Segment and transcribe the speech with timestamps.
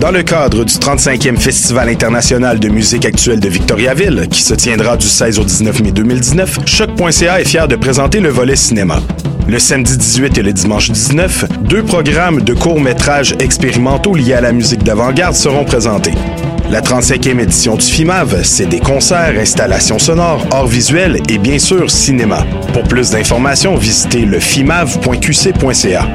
[0.00, 4.96] Dans le cadre du 35e Festival international de musique actuelle de Victoriaville, qui se tiendra
[4.96, 9.02] du 16 au 19 mai 2019, Choc.ca est fier de présenter le volet cinéma.
[9.46, 14.52] Le samedi 18 et le dimanche 19, deux programmes de courts-métrages expérimentaux liés à la
[14.52, 16.14] musique d'avant-garde seront présentés.
[16.70, 21.90] La 35e édition du FIMAV, c'est des concerts, installations sonores, arts visuels et bien sûr
[21.90, 22.46] cinéma.
[22.72, 26.08] Pour plus d'informations, visitez le fimav.qc.ca.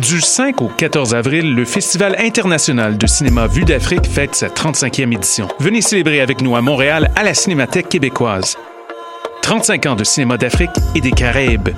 [0.00, 5.12] Du 5 au 14 avril, le Festival international de cinéma Vue d'Afrique fête sa 35e
[5.12, 5.46] édition.
[5.58, 8.56] Venez célébrer avec nous à Montréal à la Cinémathèque québécoise.
[9.42, 11.68] 35 ans de cinéma d'Afrique et des Caraïbes.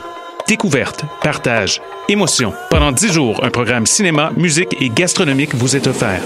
[0.47, 2.53] Découverte, partage, émotion.
[2.71, 6.23] Pendant 10 jours, un programme cinéma, musique et gastronomique vous est offert.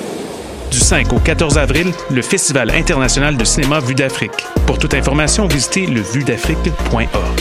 [0.70, 4.44] Du 5 au 14 avril, le Festival international de cinéma Vue d'Afrique.
[4.66, 7.40] Pour toute information, visitez levuedafrique.org.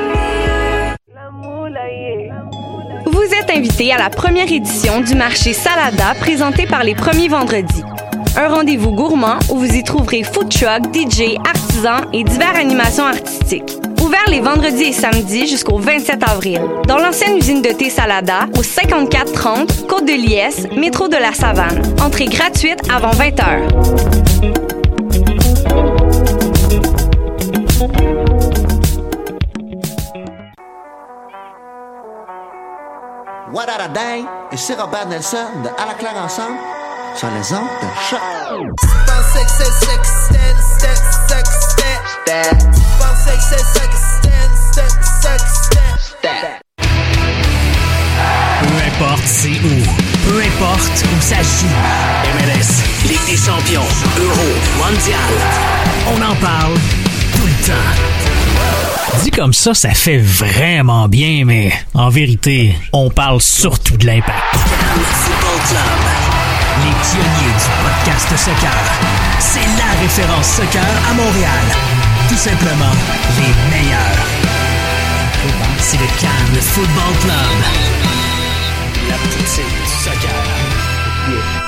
[3.11, 7.83] Vous êtes invité à la première édition du marché Salada présenté par les premiers vendredis.
[8.37, 13.77] Un rendez-vous gourmand où vous y trouverez food truck, DJ, artisans et diverses animations artistiques.
[14.01, 16.61] Ouvert les vendredis et samedis jusqu'au 27 avril.
[16.87, 21.81] Dans l'ancienne usine de thé Salada, au 5430 Côte de Liesse, métro de la Savane.
[22.01, 23.67] Entrée gratuite avant 20 heures.
[33.53, 34.23] What a day?
[34.53, 36.55] Ici Robert Nelson de À la claire ensemble
[37.17, 38.19] sur les ondes de choc.
[48.61, 49.83] Peu importe c'est où,
[50.29, 51.67] peu importe où ça joue.
[52.35, 53.83] MLS, Ligue des champions,
[54.17, 54.47] Euro,
[54.77, 55.19] Mondial.
[56.07, 56.75] On en parle
[57.35, 58.20] tout le temps.
[59.19, 64.41] Dit comme ça, ça fait vraiment bien, mais en vérité, on parle surtout de l'impact.
[66.83, 68.71] Les pionniers du podcast soccer.
[69.39, 71.65] C'est la référence soccer à Montréal.
[72.29, 72.95] Tout simplement
[73.37, 74.25] les meilleurs.
[75.79, 77.35] C'est le Cannes Football Club.
[79.09, 81.60] La poutine du soccer.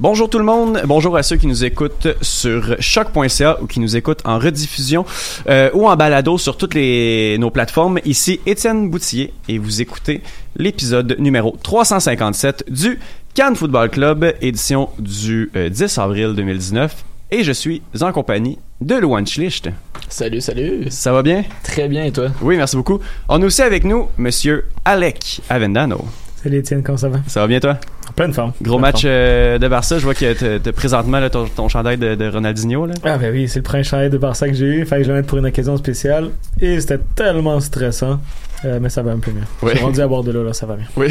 [0.00, 3.96] Bonjour tout le monde, bonjour à ceux qui nous écoutent sur choc.ca ou qui nous
[3.96, 5.04] écoutent en rediffusion
[5.48, 7.98] euh, ou en balado sur toutes les, nos plateformes.
[8.04, 10.22] Ici Étienne Boutillier et vous écoutez
[10.56, 13.00] l'épisode numéro 357 du
[13.34, 17.04] Cannes Football Club, édition du euh, 10 avril 2019.
[17.32, 19.68] Et je suis en compagnie de Luan Schlicht.
[20.08, 20.86] Salut, salut.
[20.90, 21.42] Ça va bien?
[21.64, 22.28] Très bien, et toi?
[22.40, 23.00] Oui, merci beaucoup.
[23.28, 26.04] On a aussi avec nous Monsieur Alec Avendano.
[26.40, 27.18] Salut Étienne, comment ça va?
[27.26, 27.80] Ça va bien toi?
[28.18, 28.52] En pleine forme.
[28.60, 29.12] Gros Pleine match forme.
[29.14, 32.28] euh, de Barça, je vois que t'as t'as présentement là, ton, ton chandail de, de
[32.28, 32.86] Ronaldinho.
[32.86, 32.94] Là.
[33.04, 34.86] Ah ben oui, c'est le premier chandail de Barça que j'ai eu.
[34.86, 36.30] Fallait que je le mette pour une occasion spéciale.
[36.60, 38.18] Et c'était tellement stressant.
[38.64, 39.42] Euh, mais ça va un peu mieux.
[39.62, 39.70] Oui.
[39.72, 40.86] Je suis rendu à bord de l'eau, là, ça va bien.
[40.96, 41.08] Oui.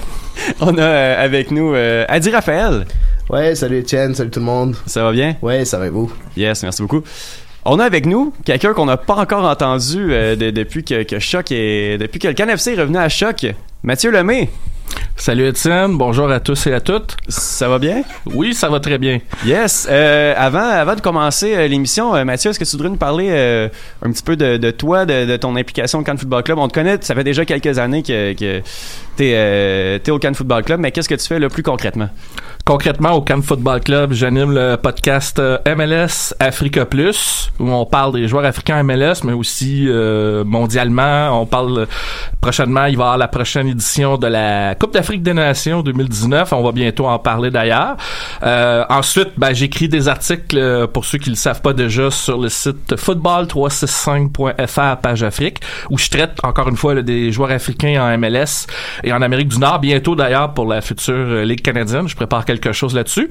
[0.60, 2.86] On a euh, avec nous euh, Adi Raphaël.
[3.28, 4.74] Ouais, salut Etienne, salut tout le monde.
[4.86, 5.36] Ça va bien?
[5.42, 6.10] Ouais, ça va vous?
[6.34, 7.02] Yes, merci beaucoup.
[7.66, 11.18] On a avec nous quelqu'un qu'on n'a pas encore entendu euh, de- depuis que, que
[11.18, 13.44] Choc est, depuis que le CanFC est revenu à Choc.
[13.82, 14.48] Mathieu Lemay.
[15.16, 17.16] Salut Étienne, bonjour à tous et à toutes.
[17.28, 18.02] Ça va bien?
[18.24, 19.18] Oui, ça va très bien.
[19.44, 19.86] Yes.
[19.90, 23.28] Euh, avant, avant de commencer euh, l'émission, euh, Mathieu, est-ce que tu voudrais nous parler
[24.02, 26.58] un petit peu de, de toi, de, de ton implication au Cannes Football Club?
[26.58, 28.62] On te connaît, ça fait déjà quelques années que, que
[29.16, 32.08] t'es euh, t'es au Cannes Football Club, mais qu'est-ce que tu fais là plus concrètement?
[32.68, 38.12] Concrètement, au Camp Football Club, j'anime le podcast euh, MLS Africa Plus, où on parle
[38.12, 41.40] des joueurs africains MLS, mais aussi euh, mondialement.
[41.40, 41.86] On parle euh,
[42.42, 46.52] prochainement, il va y avoir la prochaine édition de la Coupe d'Afrique des Nations 2019.
[46.52, 47.96] On va bientôt en parler d'ailleurs.
[48.42, 52.10] Euh, ensuite, ben, j'écris des articles, euh, pour ceux qui ne le savent pas déjà,
[52.10, 57.50] sur le site football365.fr, page Afrique, où je traite encore une fois là, des joueurs
[57.50, 58.66] africains en MLS
[59.04, 59.78] et en Amérique du Nord.
[59.78, 62.06] Bientôt d'ailleurs pour la future Ligue canadienne.
[62.08, 63.30] Je prépare quelque chose là-dessus.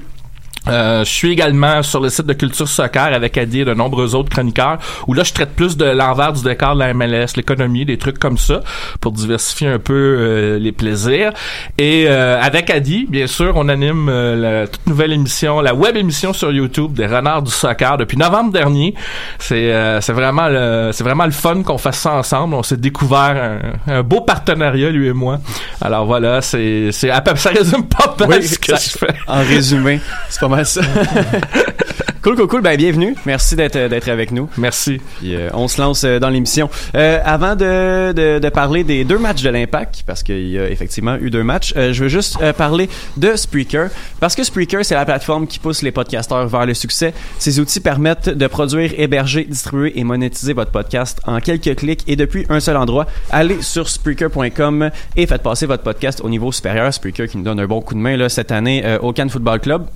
[0.68, 4.14] Euh, je suis également sur le site de Culture Soccer avec Adi et de nombreux
[4.14, 7.84] autres chroniqueurs où là je traite plus de l'envers du décor de la MLS, l'économie,
[7.84, 8.60] des trucs comme ça
[9.00, 11.32] pour diversifier un peu euh, les plaisirs.
[11.78, 16.32] Et euh, avec Adi, bien sûr, on anime la toute nouvelle émission, la web émission
[16.32, 18.94] sur YouTube des Renards du Soccer depuis novembre dernier.
[19.38, 22.54] C'est c'est vraiment le c'est vraiment le fun qu'on fasse ça ensemble.
[22.54, 25.38] On s'est découvert un, beau partenariat lui et moi.
[25.80, 29.14] Alors voilà, c'est c'est ça résume pas mal ce que je fais.
[29.26, 30.80] En résumé, c'est pas mal ça.
[32.22, 32.62] cool, cool, cool.
[32.62, 33.14] Ben, bienvenue.
[33.26, 34.48] Merci d'être, euh, d'être avec nous.
[34.56, 35.00] Merci.
[35.24, 36.68] Euh, on se lance euh, dans l'émission.
[36.94, 41.16] avant de, de, de, parler des deux matchs de l'Impact, parce qu'il y a effectivement
[41.16, 43.88] eu deux matchs, je veux juste parler de Spreaker.
[44.20, 47.14] Parce que Spreaker, c'est la plateforme qui pousse les podcasteurs vers le succès.
[47.38, 52.16] Ces outils permettent de produire, héberger, distribuer et monétiser votre podcast en quelques clics et
[52.16, 53.06] depuis un seul endroit.
[53.30, 56.92] Allez sur Spreaker.com et faites passer votre podcast au niveau supérieur.
[56.92, 59.60] Spreaker qui nous donne un bon coup de main là, cette année au Cannes Football
[59.60, 59.86] Club.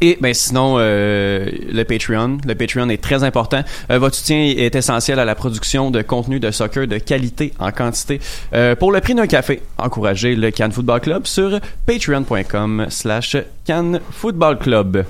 [0.00, 3.62] Et ben sinon euh, le Patreon, le Patreon est très important.
[3.90, 7.72] Euh, votre soutien est essentiel à la production de contenu de soccer de qualité en
[7.72, 8.20] quantité.
[8.52, 14.58] Euh, pour le prix d'un café, encouragez le Cannes Football Club sur patreon.com/slash Cannes Football
[14.58, 15.04] Club.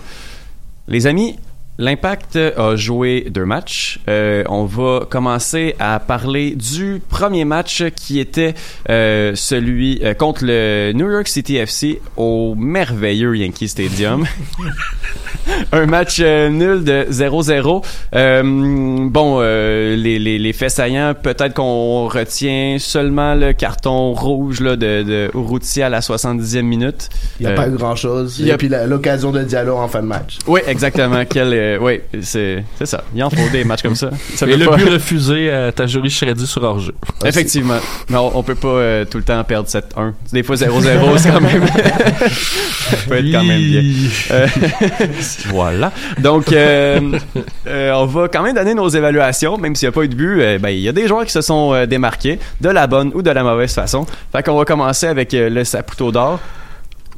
[0.89, 1.37] Les amis,
[1.81, 4.01] L'Impact a joué deux matchs.
[4.09, 8.55] Euh, on va commencer à parler du premier match qui était
[8.91, 14.27] euh, celui euh, contre le New York City FC au merveilleux Yankee Stadium.
[15.73, 19.09] Un match nul de 0-0.
[19.09, 25.03] bon, les, les, les, faits saillants, peut-être qu'on retient seulement le carton rouge là, de,
[25.05, 27.09] de Urrutia à la 70e minute.
[27.41, 28.47] Il n'y a pas eu grand-chose.
[28.47, 30.39] Et puis l'occasion de dialogue en fin de match.
[30.47, 31.25] Oui, exactement.
[31.29, 33.05] Quel euh, oui, c'est ça.
[33.15, 34.11] Il en faut des matchs comme ça.
[34.35, 36.95] ça Et le but refusé, euh, ta jury dit sur hors-jeu.
[37.25, 37.79] Effectivement.
[38.09, 40.13] Mais on, peut pas euh, tout le temps perdre 7-1.
[40.33, 40.69] Des fois 0-0,
[41.19, 41.67] c'est quand même...
[41.67, 43.83] ça peut être quand même bien.
[45.51, 45.93] voilà.
[46.19, 50.15] Donc, on va quand même donner nos évaluations, même s'il n'y a pas eu de
[50.15, 50.59] but.
[50.61, 53.31] ben, il y a des joueurs qui se sont démarqués de la bonne ou de
[53.31, 54.07] la mauvaise façon.
[54.33, 56.41] Fait qu'on va commencer avec le Saputo d'or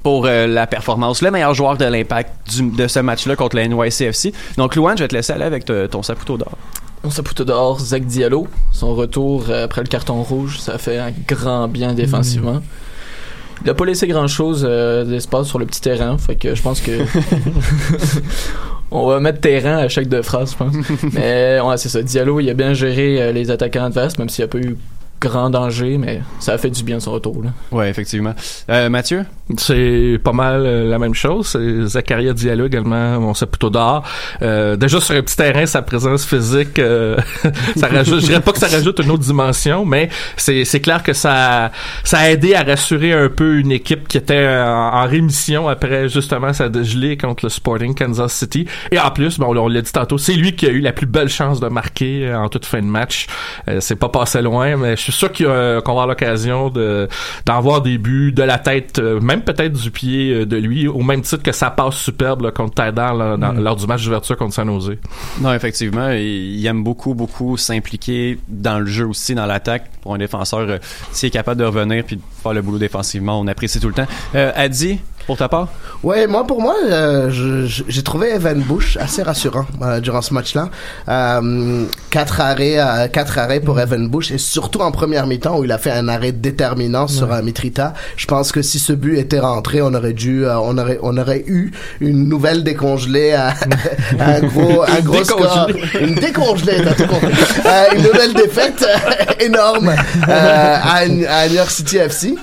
[0.03, 4.33] pour euh, la performance, le meilleur joueur de l'impact de ce match-là contre la NYCFC.
[4.57, 6.57] Donc, Louane, je vais te laisser aller avec ton saputo d'or.
[7.05, 8.47] Mon saputo d'or, Zach Diallo.
[8.73, 12.55] Son retour euh, après le carton rouge, ça fait un grand bien défensivement.
[12.55, 12.63] Mm.
[13.63, 16.81] Il n'a pas laissé grand-chose euh, d'espace sur le petit terrain, fait que je pense
[16.81, 16.93] que...
[18.91, 20.75] On va mettre terrain à chaque deux phrases, je pense.
[21.13, 22.03] Mais ouais, c'est ça.
[22.03, 24.77] Diallo, il a bien géré les attaquants adverses, même s'il n'y a pas eu
[25.21, 27.43] grand danger, mais ça a fait du bien son retour.
[27.45, 27.51] Là.
[27.71, 28.35] Ouais, effectivement.
[28.71, 29.25] Euh, Mathieu?
[29.59, 31.49] C'est pas mal euh, la même chose.
[31.49, 34.05] C'est Zacharia Diallo également, on sait plutôt d'or.
[34.43, 37.17] Euh, déjà sur un petit terrain, sa présence physique, euh,
[37.77, 41.03] ça rajoute, je dirais pas que ça rajoute une autre dimension, mais c'est, c'est clair
[41.03, 41.71] que ça,
[42.05, 46.53] ça a aidé à rassurer un peu une équipe qui était en, rémission après justement
[46.53, 48.67] sa dégelée contre le Sporting Kansas City.
[48.93, 51.07] Et en plus, bon, on l'a dit tantôt, c'est lui qui a eu la plus
[51.07, 53.27] belle chance de marquer en toute fin de match.
[53.81, 57.09] c'est pas passé loin, mais je suis sûr qu'on va avoir l'occasion de
[57.47, 60.89] d'en voir des buts de la tête, euh, même peut-être du pied euh, de lui,
[60.89, 63.61] au même titre que ça passe superbe contre Tadar mm.
[63.61, 64.97] lors du match d'ouverture contre San Jose.
[65.41, 69.91] Non, effectivement, il, aime beaucoup, beaucoup s'impliquer dans le jeu aussi, dans l'attaque.
[70.03, 70.79] Pour un défenseur, euh,
[71.13, 73.95] s'il est capable de revenir puis de faire le boulot défensivement, on apprécie tout le
[73.95, 74.07] temps.
[74.35, 75.69] Adi, pour ta part?
[76.03, 76.75] Ouais, moi pour moi,
[77.29, 79.65] j'ai trouvé Evan Bush assez rassurant
[80.03, 80.71] durant ce match-là.
[82.11, 82.79] quatre arrêts,
[83.13, 86.09] quatre arrêts pour Evan Bush et surtout en première mi-temps où il a fait un
[86.09, 87.95] arrêt déterminant sur un Mitrita.
[88.17, 91.17] Je pense que si ce but était rentré, on aurait dû, euh, on aurait, on
[91.17, 93.55] aurait eu une nouvelle décongelée à,
[94.19, 95.69] un gros, un gros score,
[96.01, 97.33] une décongelée, t'as tout compris,
[97.67, 98.85] euh, une nouvelle défaite
[99.41, 99.95] euh, énorme
[100.27, 102.35] à, à New York City FC.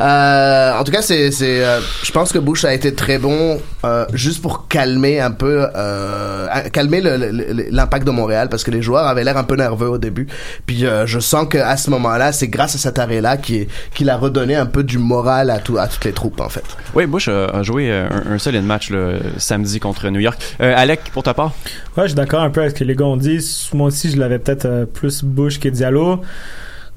[0.00, 3.60] Euh, en tout cas, c'est, c'est, euh, je pense que Bush a été très bon
[3.84, 9.06] euh, juste pour calmer un peu, euh, calmer l'impact de Montréal parce que les joueurs
[9.06, 10.26] avaient l'air un peu nerveux au début.
[10.66, 14.16] Puis je sens que à ce moment-là, c'est grâce à cet arrêt-là qu'il, qu'il a
[14.16, 16.64] redonné un peu du moral à, tout, à toutes les troupes en fait.
[16.94, 20.40] Oui, Bush a, joué un, un, solide match le samedi contre New York.
[20.58, 21.52] Alec, pour ta part?
[21.96, 23.38] Ouais, je suis d'accord un peu avec ce que les gars ont dit.
[23.74, 26.20] Moi aussi, je l'avais peut-être plus Bush que Diallo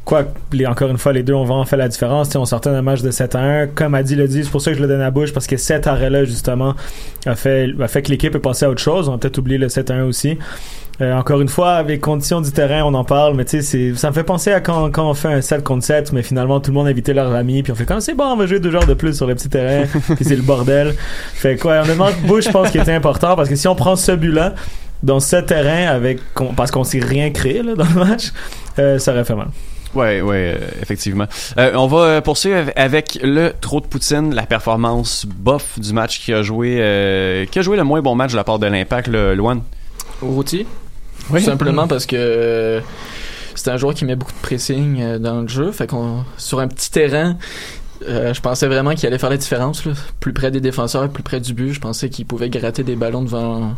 [0.06, 2.36] quoi les, encore une fois les deux ont vraiment fait la différence.
[2.36, 4.62] On sortait d'un match de 7 à 1 comme a dit le dit c'est pour
[4.62, 6.76] ça que je le donne à bouche parce que cet arrêt là justement
[7.26, 9.08] a fait a fait que l'équipe est passée à autre chose.
[9.10, 10.38] On a peut-être oublié le 7 à 1 aussi.
[11.02, 14.10] Euh, encore une fois avec conditions du terrain on en parle mais tu sais ça
[14.10, 16.70] me fait penser à quand, quand on fait un 7 contre 7 mais finalement tout
[16.70, 18.60] le monde a invité leurs amis puis on fait quand c'est bon on va jouer
[18.60, 20.94] deux joueurs de plus sur le petit terrain puis c'est le bordel.
[21.34, 24.12] Fait quoi honnêtement Bush je pense qu'il était important parce que si on prend ce
[24.12, 24.54] but là
[25.02, 26.20] dans ce terrain avec
[26.56, 28.32] parce qu'on s'est rien créé là, dans le match
[28.78, 29.48] euh, ça aurait fait mal
[29.96, 31.26] Ouais, ouais, euh, effectivement.
[31.58, 35.94] Euh, on va euh, poursuivre av- avec le trop de Poutine, la performance bof du
[35.94, 38.58] match qui a joué, euh, qui a joué le moins bon match de la part
[38.60, 39.62] de l'Impact, le Luan.
[40.22, 40.66] Routy.
[41.30, 41.40] Oui.
[41.40, 42.82] Tout simplement parce que
[43.56, 45.72] c'est un joueur qui met beaucoup de pressing dans le jeu.
[45.72, 47.38] Fait qu'on sur un petit terrain,
[48.08, 49.86] euh, je pensais vraiment qu'il allait faire la différence.
[49.86, 49.94] Là.
[50.20, 51.72] Plus près des défenseurs, plus près du but.
[51.72, 53.74] Je pensais qu'il pouvait gratter des ballons devant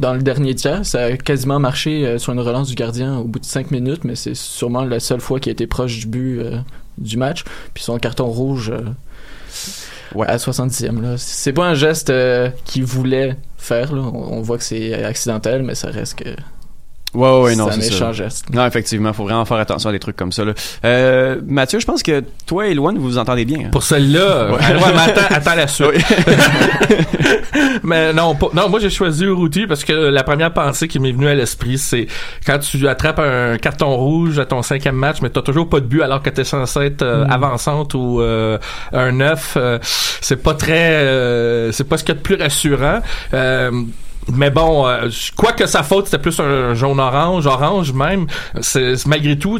[0.00, 0.84] dans le dernier tiers.
[0.84, 4.04] Ça a quasiment marché euh, sur une relance du gardien au bout de 5 minutes,
[4.04, 6.58] mais c'est sûrement la seule fois qu'il a été proche du but euh,
[6.98, 7.44] du match.
[7.74, 11.00] Puis son carton rouge euh, à 70e.
[11.00, 11.14] Là.
[11.18, 12.12] C'est pas un geste
[12.64, 13.94] qu'il voulait faire.
[13.94, 14.02] Là.
[14.02, 16.30] On, on voit que c'est accidentel, mais ça reste que
[17.12, 18.12] Ouais, ouais, non, C'est ça.
[18.12, 18.50] geste.
[18.52, 20.44] Non, effectivement, faut vraiment faire attention à des trucs comme ça.
[20.44, 20.52] Là.
[20.84, 23.66] Euh, Mathieu, je pense que toi et Luan, vous vous entendez bien.
[23.66, 23.70] hein?
[23.72, 24.58] Pour celle-là, Ouais.
[24.58, 24.58] ouais.
[24.94, 25.90] mais attends, attends la suite.
[27.82, 31.12] mais non, pas- non, moi j'ai choisi Uruti parce que la première pensée qui m'est
[31.12, 32.06] venue à l'esprit, c'est
[32.46, 35.86] quand tu attrapes un carton rouge à ton cinquième match, mais t'as toujours pas de
[35.86, 37.32] but alors que t'es censé être euh, Mm.
[37.32, 38.56] avançante ou euh,
[38.92, 39.78] un neuf, euh,
[40.20, 43.00] c'est pas très, euh, c'est pas ce qu'il y a de plus rassurant.
[44.32, 48.26] Mais bon, euh, crois que sa faute c'était plus un jaune-orange, orange même.
[49.06, 49.58] Malgré tout,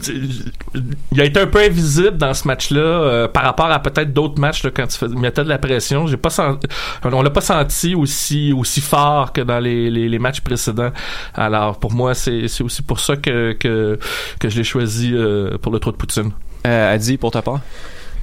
[1.13, 4.41] il a été un peu invisible dans ce match-là euh, par rapport à peut-être d'autres
[4.41, 6.07] matchs là, quand tu fais- mettais de la pression.
[6.07, 6.67] J'ai pas senti,
[7.05, 10.91] on l'a pas senti aussi aussi fort que dans les, les, les matchs précédents.
[11.35, 13.99] Alors pour moi, c'est c'est aussi pour ça que que,
[14.39, 16.31] que je l'ai choisi euh, pour le trou de Poutine.
[16.67, 17.61] Euh, Adi, pour ta part?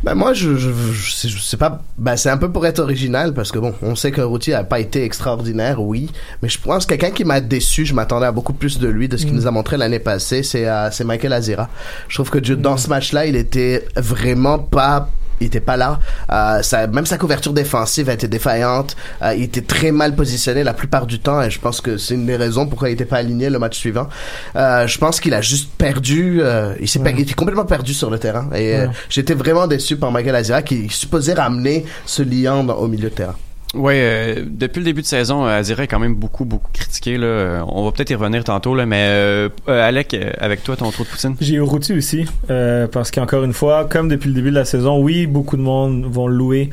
[0.03, 1.81] Ben moi, je, je, je, je sais pas.
[1.97, 4.63] Ben c'est un peu pour être original parce que bon, on sait que Routier a
[4.63, 6.09] pas été extraordinaire, oui,
[6.41, 9.07] mais je pense que quelqu'un qui m'a déçu, je m'attendais à beaucoup plus de lui
[9.09, 9.37] de ce qu'il Mm.
[9.37, 11.67] nous a montré l'année passée, c'est euh, c'est Michael Azira.
[12.07, 15.99] Je trouve que dans ce match-là, il était vraiment pas il était pas là.
[16.31, 18.95] Euh, ça, même sa couverture défensive a été défaillante.
[19.21, 22.15] Euh, il était très mal positionné la plupart du temps et je pense que c'est
[22.15, 24.07] une des raisons pourquoi il était pas aligné le match suivant.
[24.55, 26.39] Euh, je pense qu'il a juste perdu.
[26.41, 28.93] euh, il s'est per- il était complètement perdu sur le terrain et euh, Ouais.
[29.09, 33.15] j'étais vraiment déçu par Michael Azira qui supposait ramener ce liant dans- au milieu de
[33.15, 33.35] terrain.
[33.73, 37.17] Ouais, euh, depuis le début de saison, euh, Azira est quand même beaucoup, beaucoup critiqué.
[37.17, 37.25] Là.
[37.25, 40.89] Euh, On va peut-être y revenir tantôt, là, mais euh, euh, Alec, avec toi, ton
[40.91, 41.35] trou de Poutine.
[41.41, 44.65] J'ai eu Routy aussi, euh, parce qu'encore une fois, comme depuis le début de la
[44.65, 46.69] saison, oui, beaucoup de monde vont le louer.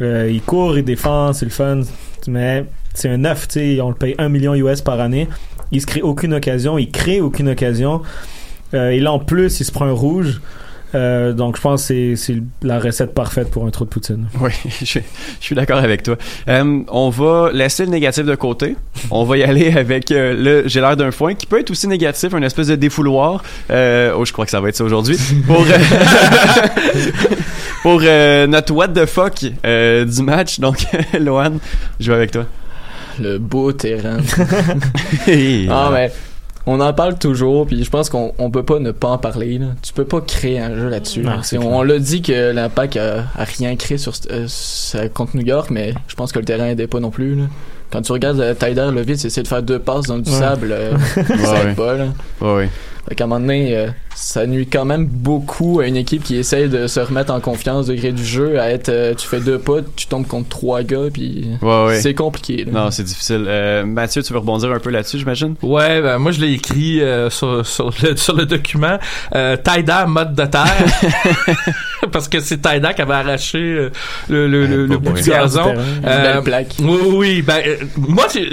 [0.00, 1.82] Il court, il défend, c'est le fun,
[2.26, 5.28] mais c'est un neuf, tu sais, on le paye 1 million US par année.
[5.70, 8.02] Il se crée aucune occasion, il crée aucune occasion.
[8.72, 10.40] Et là, en plus, il se prend un rouge.
[10.94, 14.26] Euh, donc, je pense que c'est- la recette parfaite pour un trou de poutine.
[14.40, 15.00] Oui, je, je
[15.40, 16.16] suis d'accord avec toi.
[16.48, 18.76] Euh, on va laisser le négatif de côté.
[19.10, 21.88] On va y aller avec euh, le j'ai l'air d'un foin qui peut être aussi
[21.88, 23.42] négatif, un espèce de défouloir.
[23.70, 25.16] Euh, oh, je crois que ça va être ça aujourd'hui.
[25.46, 25.78] Pour, euh,
[27.82, 30.60] pour euh, notre what the fuck euh, du match.
[30.60, 30.84] Donc,
[31.18, 31.52] Lohan,
[32.00, 32.44] je vais avec toi.
[33.20, 34.18] Le beau terrain.
[34.20, 34.44] Ah,
[35.26, 35.90] voilà.
[35.92, 36.12] mais
[36.66, 39.58] on en parle toujours, puis je pense qu'on on peut pas ne pas en parler.
[39.58, 39.66] Là.
[39.82, 41.22] Tu peux pas créer un jeu là-dessus.
[41.22, 41.40] Là.
[41.60, 45.94] on l'a dit que l'impact a, a rien créé sur, euh, contre New York, mais
[46.08, 47.34] je pense que le terrain aidait pas non plus.
[47.34, 47.44] là.
[47.92, 50.38] Quand tu regardes euh, Tyler Lovitz essayer de faire deux passes dans du Ouais.
[50.38, 51.74] sable, euh, Ouais, ça ouais.
[51.74, 51.94] pas.
[51.94, 52.06] Là.
[52.40, 52.68] Ouais, ouais.
[53.08, 56.36] Fait qu'à un moment donné, euh, ça nuit quand même beaucoup à une équipe qui
[56.36, 59.40] essaye de se remettre en confiance de gré du jeu, à être, euh, tu fais
[59.40, 62.00] deux pas, tu tombes contre trois gars, puis Ouais, ouais.
[62.00, 62.64] c'est compliqué.
[62.64, 62.70] là.
[62.84, 63.44] Non, c'est difficile.
[63.48, 65.56] Euh, Mathieu, tu veux rebondir un peu là-dessus, j'imagine?
[65.62, 68.98] Ouais, ben, moi je l'ai écrit euh, sur, sur, le, sur le document.
[69.34, 70.86] Euh, Taïda mode de terre.
[72.12, 73.90] Parce que c'est Taïda qui avait arraché euh,
[74.28, 75.74] le, le, le, le bout du gazon.
[75.96, 76.74] Une belle plaque.
[76.80, 77.42] Oui, oui.
[77.42, 78.48] Ben, euh, moi, c'est-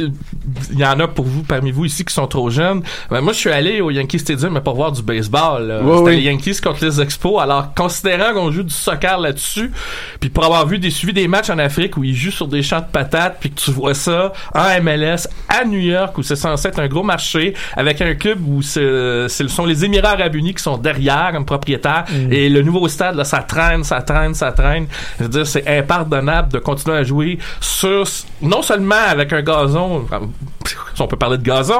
[0.71, 2.81] il y en a pour vous, parmi vous ici, qui sont trop jeunes.
[3.09, 5.63] Ben, moi, je suis allé au Yankee Stadium, mais pour voir du baseball.
[5.83, 6.15] Ouais, C'était oui.
[6.17, 7.41] les Yankees contre les Expos.
[7.41, 9.71] Alors, considérant qu'on joue du soccer là-dessus,
[10.19, 12.63] puis pour avoir vu des suivis des matchs en Afrique où ils jouent sur des
[12.63, 16.35] champs de patates, puis que tu vois ça en MLS à New York où c'est
[16.35, 20.53] censé être un gros marché avec un club où ce sont les Émirats Arabes Unis
[20.53, 22.31] qui sont derrière comme propriétaires Mm.
[22.33, 25.67] et le nouveau stade là ça traîne ça traîne ça traîne je veux dire c'est
[25.67, 28.05] impardonnable de continuer à jouer sur
[28.41, 30.05] non seulement avec un gazon
[30.95, 31.79] si on peut parler de gazon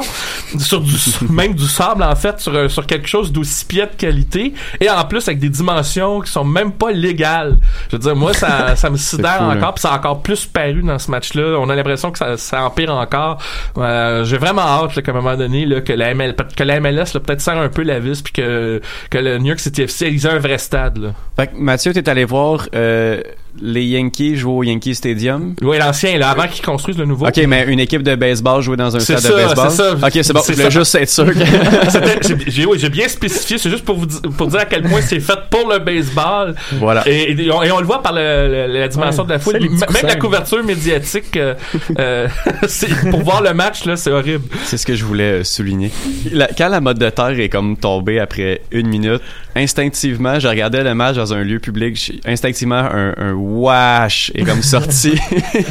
[0.58, 0.96] sur du
[1.30, 4.90] même du sable en fait sur, un- sur quelque chose d'aussi pied de qualité et
[4.90, 7.58] en plus avec des dimensions qui sont même pas légales
[7.90, 9.56] je veux dire moi ça, ça me sidère là.
[9.56, 11.58] encore puis ça a encore plus paru dans ce match-là.
[11.60, 13.38] On a l'impression que ça, ça empire encore.
[13.78, 16.80] Euh, J'ai vraiment hâte là, qu'à un moment donné là, que, la ML, que la
[16.80, 19.84] MLS là, peut-être serre un peu la vis puis que, que le New York City
[19.84, 20.98] FC ait un vrai stade.
[20.98, 21.10] Là.
[21.36, 23.22] Fait que Mathieu, t'es allé voir euh,
[23.62, 25.56] les Yankees jouent au Yankee Stadium.
[25.62, 27.28] Oui, l'ancien, là, avant qu'ils construisent le nouveau.
[27.28, 29.68] Ok, mais une équipe de baseball jouait dans un stade de baseball.
[29.70, 29.94] c'est ça.
[29.94, 30.42] Ok, c'est bon.
[30.44, 30.80] C'est Je voulais ça.
[30.80, 31.26] juste être sûr.
[31.26, 31.40] que-
[32.46, 35.02] j'ai- J'ai oui, j'ai bien spécifié, c'est juste pour vous pour dire à quel point
[35.02, 36.56] c'est fait pour le baseball.
[36.74, 37.04] Voilà.
[37.08, 39.40] Et, et on, et on le voit par le- le- la dimension Ouais, de la
[39.40, 39.60] foule.
[39.60, 39.70] Même
[40.04, 41.54] la couverture médiatique, euh,
[42.00, 42.28] euh,
[42.68, 44.44] c'est- pour voir le match, là, c'est horrible.
[44.64, 45.92] C'est ce que je voulais euh, souligner.
[46.32, 49.22] La- quand la mode de terre est comme tombée après une minute,
[49.56, 52.20] instinctivement, je regardais le match dans un lieu public.
[52.26, 55.20] Instinctivement, un, un wash est comme sorti.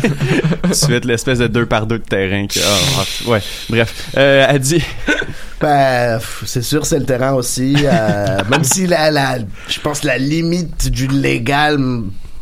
[0.73, 2.47] Suite l'espèce de deux par deux de terrain.
[2.47, 4.11] Que, ah, ah, ouais, bref.
[4.17, 4.83] Euh, elle dit.
[5.61, 7.77] Ben, c'est sûr, c'est le terrain aussi.
[7.85, 11.79] euh, même si la, la, je pense la limite du légal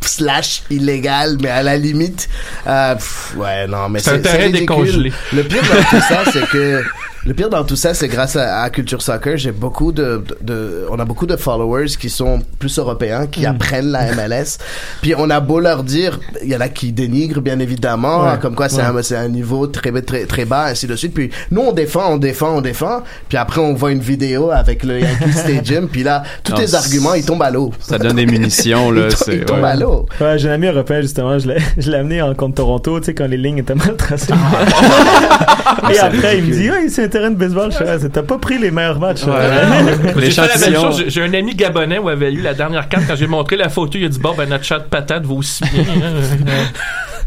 [0.09, 2.29] slash illégal, mais à la limite,
[2.67, 5.13] euh, pff, ouais, non, mais C'est un terrain décongelé.
[5.33, 6.83] Le pire dans tout ça, c'est que
[7.25, 10.39] le pire dans tout ça, c'est grâce à, à Culture Soccer, j'ai beaucoup de, de,
[10.43, 14.59] de- on a beaucoup de followers qui sont plus européens, qui apprennent la MLS.
[15.03, 18.39] Puis on a beau leur dire, il y en a qui dénigrent bien évidemment, Ouais.
[18.41, 18.99] comme quoi c'est Ouais.
[18.99, 21.15] un, c'est un niveau très très très bas, ainsi de suite.
[21.15, 23.03] Puis nous on défend, on défend, on défend.
[23.29, 25.89] Puis après on voit une vidéo avec le Yankee Stadium.
[25.89, 27.73] Puis là, tous Non, tes arguments ils tombent à l'eau.
[27.81, 29.09] Ça donne des munitions, là.
[29.27, 29.69] Ils, tombent ouais.
[29.69, 29.96] à l'eau.
[30.21, 33.07] Ouais, j'ai un ami européen, justement, je l'ai, je l'ai amené en contre Toronto, tu
[33.07, 34.33] sais, quand les lignes étaient mal tracées.
[35.93, 37.71] Et après, il me dit, ouais, c'est un terrain de baseball.
[37.73, 39.21] Je fais, Ah, t'as pas pris les meilleurs matchs.
[39.25, 40.81] J'ai fait la même L'échantillon.
[40.83, 40.99] chose.
[41.05, 43.05] J'ai- J'ai un ami gabonais où avait eu la dernière carte.
[43.07, 45.37] Quand j'ai montré la photo, il a dit Bon, ben notre chat de patate vaut
[45.37, 45.85] aussi bien.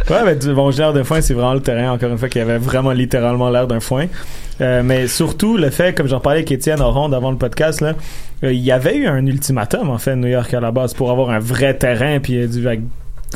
[0.09, 2.39] Ouais, mais du bon genre de foin, c'est vraiment le terrain, encore une fois, qui
[2.39, 4.07] avait vraiment littéralement l'air d'un foin.
[4.59, 7.79] Euh, mais surtout, le fait, comme j'en parlais avec Étienne en ronde avant le podcast,
[7.81, 7.93] là,
[8.43, 10.93] euh, il y avait eu un ultimatum, en fait, à New York à la base,
[10.95, 12.67] pour avoir un vrai terrain, puis euh, du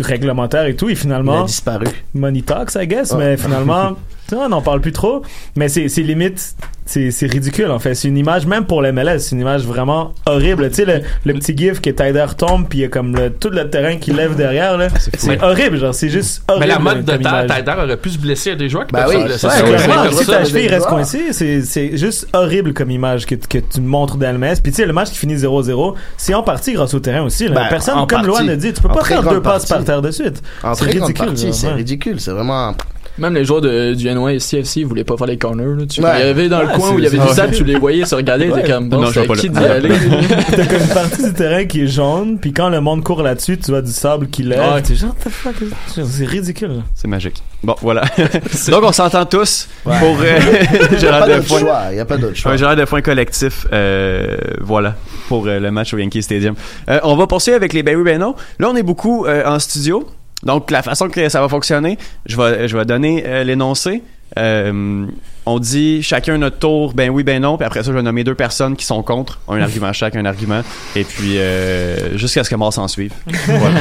[0.01, 1.85] réglementaire et tout, et Il a finalement, disparu.
[2.15, 3.91] money talks, I guess, mais finalement,
[4.37, 5.21] on n'en parle plus trop.
[5.55, 7.95] Mais c'est limite, c'est ridicule en fait.
[7.95, 10.69] C'est une image, même pour le MLS, c'est une image vraiment horrible.
[10.69, 13.31] Tu sais, le, le petit gif que Tyder tombe, puis il y a comme le,
[13.31, 14.87] tout le terrain qui lève derrière, là.
[15.17, 16.65] C'est horrible, genre, c'est juste horrible.
[16.65, 17.13] mais la mode de.
[17.13, 18.51] Tyder aurait pu se blesser.
[18.51, 19.47] A des joueurs qui peuvent oui, se blesser.
[19.47, 23.57] ouais, le clairement, si ta cheville reste coincée, c'est, juste horrible comme image que, que
[23.57, 24.43] tu montres dans le.
[24.61, 27.47] Puis tu sais, le match qui finit 0-0, c'est en partie grâce au terrain aussi.
[27.47, 27.55] là.
[27.55, 28.25] Ben, Personne, comme.
[28.25, 30.41] Loan a dit, tu peux pas faire deux passes par terre de suite.
[30.73, 32.19] C'est ridicule, c'est ridicule.
[32.19, 32.75] C'est vraiment.
[33.19, 35.65] Même les joueurs de, du NY et CFC, ils voulaient pas faire les corners.
[35.79, 35.85] Là.
[35.87, 36.09] Tu Ouais.
[36.21, 37.75] il y avait dans le Ouais, coin où il y avait du sable, tu les
[37.77, 38.63] voyais se regarder, Ouais.
[38.63, 39.89] t'es comme, bon, Non, je c'est qui d'y aller?
[40.51, 43.59] T'as comme une partie du terrain qui est jaune, puis quand le monde court là-dessus,
[43.59, 44.59] tu vois du sable qui lève.
[44.73, 44.81] Ouais.
[44.81, 45.55] T'es genre, what the fuck?
[45.61, 46.69] is- C'est ridicule.
[46.69, 46.81] là.
[46.95, 47.43] C'est magique.
[47.63, 48.01] Bon, voilà.
[48.69, 49.99] Donc, on s'entend tous Ouais.
[49.99, 50.39] pour euh,
[50.73, 51.59] Il n'y a Gérard pas d'autre Defoin.
[51.59, 51.81] choix.
[51.91, 52.51] Il n'y a pas d'autre choix.
[52.53, 54.95] Un Gérard de foin collectif, euh, voilà,
[55.27, 56.55] pour euh, le match au Yankee Stadium.
[56.89, 58.33] Euh, on va poursuivre avec les Ben oui, ben non.
[58.57, 60.07] Là, on est beaucoup euh, en studio.
[60.43, 64.03] Donc, la façon que ça va fonctionner, je vais, je vais donner euh, l'énoncé.
[64.37, 65.05] Euh,
[65.45, 67.57] on dit chacun notre tour, ben oui, ben non.
[67.57, 69.39] Puis après ça, je vais nommer deux personnes qui sont contre.
[69.47, 70.61] Un argument chaque, un argument.
[70.95, 73.13] Et puis, euh, jusqu'à ce que mort s'en suive.
[73.47, 73.79] Voilà.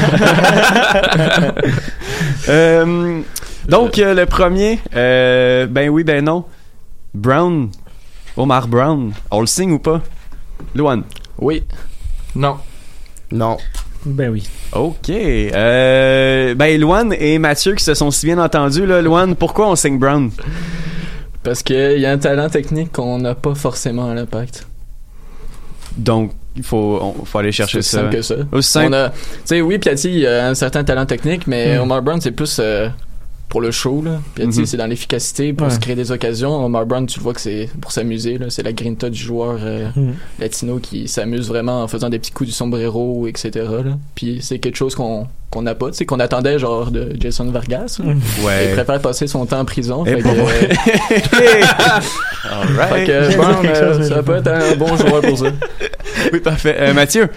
[2.49, 3.21] Euh,
[3.69, 6.45] donc, euh, le premier, euh, ben oui, ben non.
[7.15, 7.71] Brown,
[8.37, 10.01] Omar Brown, on le signe ou pas?
[10.75, 11.05] Luan.
[11.39, 11.63] Oui.
[12.35, 12.59] Non.
[13.31, 13.59] Non.
[14.05, 14.49] Ben oui.
[14.73, 15.11] OK.
[15.11, 19.01] Euh, ben, Luan et Mathieu qui se sont si bien entendus, là.
[19.01, 20.31] Luan, pourquoi on signe Brown?
[21.45, 24.67] Parce qu'il y a un talent technique qu'on n'a pas forcément à l'impact.
[25.97, 28.03] Donc, il faut, on- faut aller chercher C'est ça.
[28.03, 28.35] simple que ça.
[28.53, 28.89] Aussi simple.
[28.91, 31.83] On a, tu sais, oui, Piatti a un certain talent technique, mais Mm.
[31.83, 32.89] Omar Brown, c'est plus euh,
[33.53, 34.13] pour le show, là.
[34.35, 34.67] Piatti, Mhm.
[34.67, 35.75] c'est dans l'efficacité, pour Ouais.
[35.75, 36.65] se créer des occasions.
[36.65, 38.47] Omar Brown, tu le vois que c'est pour s'amuser, là.
[38.49, 40.15] C'est la grinta du joueur euh, Mhm.
[40.39, 43.51] latino qui s'amuse vraiment en faisant des petits coups du sombrero, etc.,
[43.85, 43.99] là.
[44.15, 47.45] Puis c'est quelque chose qu'on qu'on n'a pas, tu sais, qu'on attendait, genre, de Jason
[47.45, 48.15] Vargas, là.
[48.15, 48.21] Mhm.
[48.39, 48.73] Il Ouais.
[48.73, 50.07] préfère passer son temps en prison.
[50.07, 50.33] Et Fait que, euh,
[52.51, 54.39] All fait que euh, ça peut pas.
[54.39, 55.49] être un bon joueur pour ça.
[56.33, 56.75] Oui, parfait.
[56.79, 57.29] Euh, Mathieu?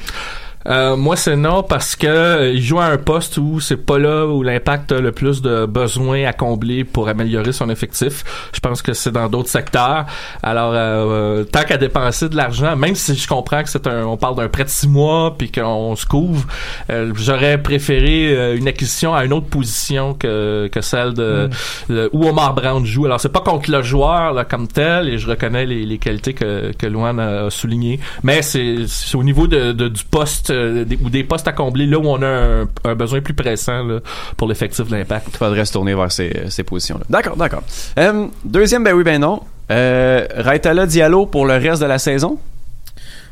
[0.67, 3.99] Euh, moi, c'est non parce que euh, il joue à un poste où c'est pas
[3.99, 8.23] là où l'impact a le plus de besoins à combler pour améliorer son effectif.
[8.51, 10.05] Je pense que c'est dans d'autres secteurs.
[10.41, 14.05] Alors, euh, euh, tant qu'à dépenser de l'argent, même si je comprends que c'est un,
[14.05, 16.45] on parle d'un prêt de six mois puis qu'on se couvre,
[16.89, 21.49] euh, j'aurais préféré une acquisition à une autre position que que celle de,
[21.89, 23.05] de- où Omar Brown joue.
[23.05, 26.33] Alors, c'est pas contre le joueur là, comme tel, et je reconnais les, les qualités
[26.33, 30.85] que que Luan a, soulignées, mais c'est c'est au niveau de, de- du poste euh,
[30.85, 33.83] des, ou des postes à combler là où on a un, un besoin plus pressant
[33.83, 33.99] là,
[34.37, 35.27] pour l'effectif de l'impact.
[35.31, 37.05] Il faudrait se tourner vers ces, ces positions-là.
[37.09, 37.63] D'accord, d'accord.
[37.99, 39.41] Euh, deuxième, ben oui, ben non.
[39.71, 42.37] Euh, Raitala Diallo pour le reste de la saison?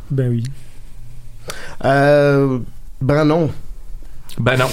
[0.10, 0.44] Ben oui.
[1.86, 2.60] Euh,
[3.02, 3.50] ben non.
[4.40, 4.70] Ben non.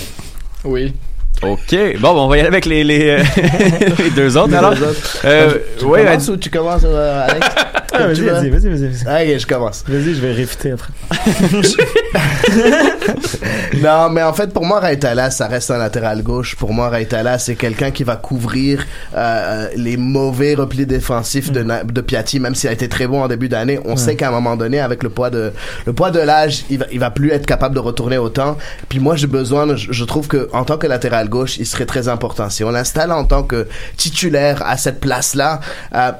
[0.64, 0.94] Oui.
[1.42, 1.74] OK.
[2.00, 3.22] Bon, bon, on va y aller avec les, les, euh,
[3.98, 4.74] les deux autres, alors.
[4.74, 5.18] Les autres.
[5.24, 7.46] Euh, tu ouais, commences ou tu commences, euh, Alex?
[7.92, 9.32] Ah, vas-y, vas-y, vas-y, vas-y.
[9.34, 9.84] Ok, je commence.
[9.88, 10.92] Vas-y, je vais réfuter après.
[13.82, 16.56] non, mais en fait, pour moi, Raitala, ça reste un latéral gauche.
[16.56, 18.84] Pour moi, Raitala, c'est quelqu'un qui va couvrir
[19.16, 23.22] euh, les mauvais replis défensifs de, Na- de Piatti, même s'il a été très bon
[23.22, 23.80] en début d'année.
[23.84, 25.52] On sait qu'à un moment donné, avec le poids de
[25.86, 28.56] le poids de l'âge, il va, il va plus être capable de retourner autant.
[28.88, 31.86] Puis moi, j'ai besoin, je, je trouve que en tant que latéral gauche, il serait
[31.86, 32.50] très important.
[32.50, 35.60] Si on l'installe en tant que titulaire à cette place-là,
[35.94, 36.12] euh,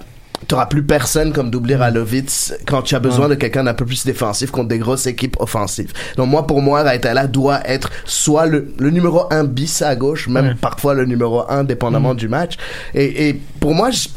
[0.49, 3.85] T'auras plus personne comme doubler à Lovitz quand tu as besoin de quelqu'un d'un peu
[3.85, 5.93] plus défensif contre des grosses équipes offensives.
[6.17, 10.27] Donc moi, pour moi, Raitala doit être soit le, le numéro 1 bis à gauche,
[10.29, 10.55] même Ouais.
[10.61, 12.55] parfois le numéro 1 dépendamment du match.
[12.95, 14.09] Et, et pour moi, je,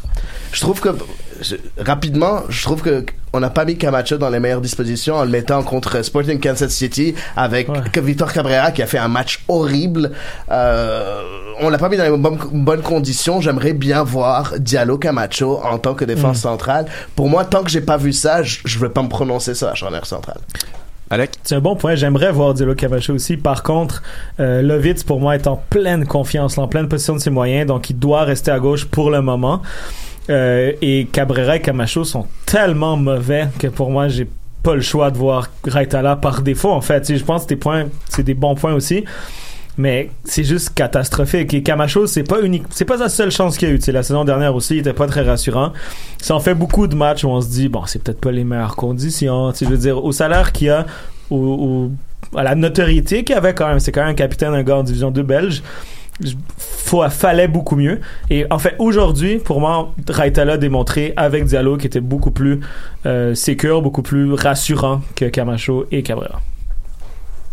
[0.53, 0.89] je trouve que
[1.41, 5.24] je- rapidement, je trouve que on n'a pas mis Camacho dans les meilleures dispositions en
[5.24, 8.02] le mettant contre Sporting Kansas City avec Ouais.
[8.02, 10.12] Victor Cabrera qui a fait un match horrible.
[10.52, 11.22] Euh,
[11.60, 13.41] on l'a pas mis dans les bonnes, bonnes conditions.
[13.41, 16.86] J'aimerais bien voir Diallo Camacho en tant que défense centrale.
[17.15, 19.67] Pour moi, tant que j'ai pas vu ça, je, je vais pas me prononcer sur
[19.67, 20.39] la charnière centrale.
[21.10, 21.32] Alec?
[21.43, 21.96] C'est un bon point.
[21.96, 23.38] J'aimerais voir Diallo Camacho aussi.
[23.38, 24.02] Par contre,
[24.39, 27.89] euh, Lovitz, pour moi, est en pleine confiance, en pleine position de ses moyens, donc
[27.89, 29.62] il doit rester à gauche pour le moment.
[30.29, 34.27] Euh, et Cabrera et Camacho sont tellement mauvais que pour moi, j'ai
[34.63, 36.71] pas le choix de voir Raitala par défaut.
[36.71, 39.03] En fait, je pense que tes points, c'est des bons points aussi.
[39.75, 41.53] Mais c'est juste catastrophique.
[41.55, 43.79] Et Camacho, c'est pas unique, c'est pas sa seule chance qu'il a eu.
[43.88, 45.73] La saison dernière aussi, il était pas très rassurant.
[46.21, 48.43] Ça en fait beaucoup de matchs où on se dit, bon, c'est peut-être pas les
[48.43, 49.51] meilleures conditions.
[49.51, 50.86] Tu sais, je veux dire, au salaire qu'il a,
[51.31, 51.89] au-
[52.36, 54.83] à la notoriété qu'il avait quand même, c'est quand même un capitaine d'un gars en
[54.83, 55.63] division 2 belge.
[57.10, 57.99] Fallait beaucoup mieux.
[58.30, 62.60] Et en fait, aujourd'hui, pour moi, Raitala a démontré avec Diallo qui était beaucoup plus
[63.06, 66.41] euh, sécure, beaucoup plus rassurant que Camacho et Cabrera.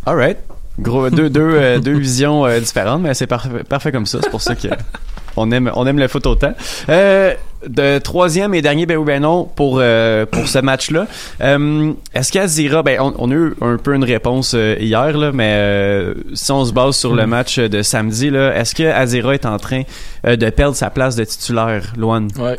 [0.04, 0.38] Alright.
[0.78, 4.18] Gros, deux, deux, euh, deux visions euh, différentes, mais c'est parfait, parfait comme ça.
[4.22, 4.68] C'est pour ça que
[5.36, 6.52] on aime, on aime le foot autant.
[6.88, 7.34] Euh,
[7.66, 11.06] de troisième et dernier, ben oui, ben non, pour, euh, pour ce match-là.
[11.42, 15.30] Euh, Est-ce qu'Azira, ben, on, on a eu un peu une réponse euh, hier, là,
[15.32, 19.34] mais euh, si on se base sur le match de samedi, là, est-ce que Azira
[19.34, 19.82] est en train
[20.26, 22.28] euh, de perdre sa place de titulaire, Loan?
[22.38, 22.58] Ouais.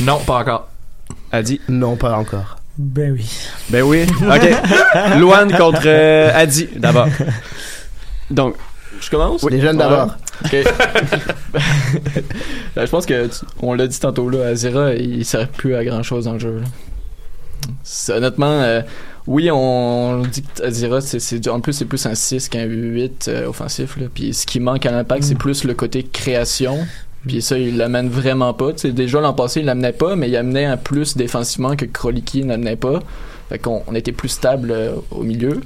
[0.00, 0.68] Non, pas encore.
[1.32, 1.60] Adi?
[1.68, 2.56] Non, pas encore.
[2.76, 3.26] Ben oui.
[3.70, 4.04] Ben oui.
[4.22, 5.18] OK.
[5.18, 7.08] Loan contre euh, Adi, d'abord.
[8.30, 8.54] Donc,
[9.00, 9.42] Je commence?
[9.50, 10.16] Les jeunes d'abord.
[10.44, 10.56] Ok.
[12.76, 13.28] Ben, je pense que
[13.60, 16.60] on l'a dit tantôt là, Azira, il sert plus à grand chose dans le jeu.
[16.60, 18.14] là.
[18.16, 18.82] Honnêtement, euh,
[19.26, 23.46] oui, on dit que Azira, c'est, en plus, c'est plus un 6 qu'un 8 euh,
[23.48, 23.96] offensif.
[23.96, 24.06] Là.
[24.12, 26.78] Puis ce qui manque à l'impact, c'est plus le côté création.
[27.26, 28.72] Puis ça, il l'amène vraiment pas.
[28.72, 32.76] Déjà l'an passé, il l'amenait pas, mais il amenait un plus défensivement que Kroliki n'amenait
[32.76, 33.00] pas.
[33.48, 35.60] Fait qu'on on était plus stable euh, au milieu.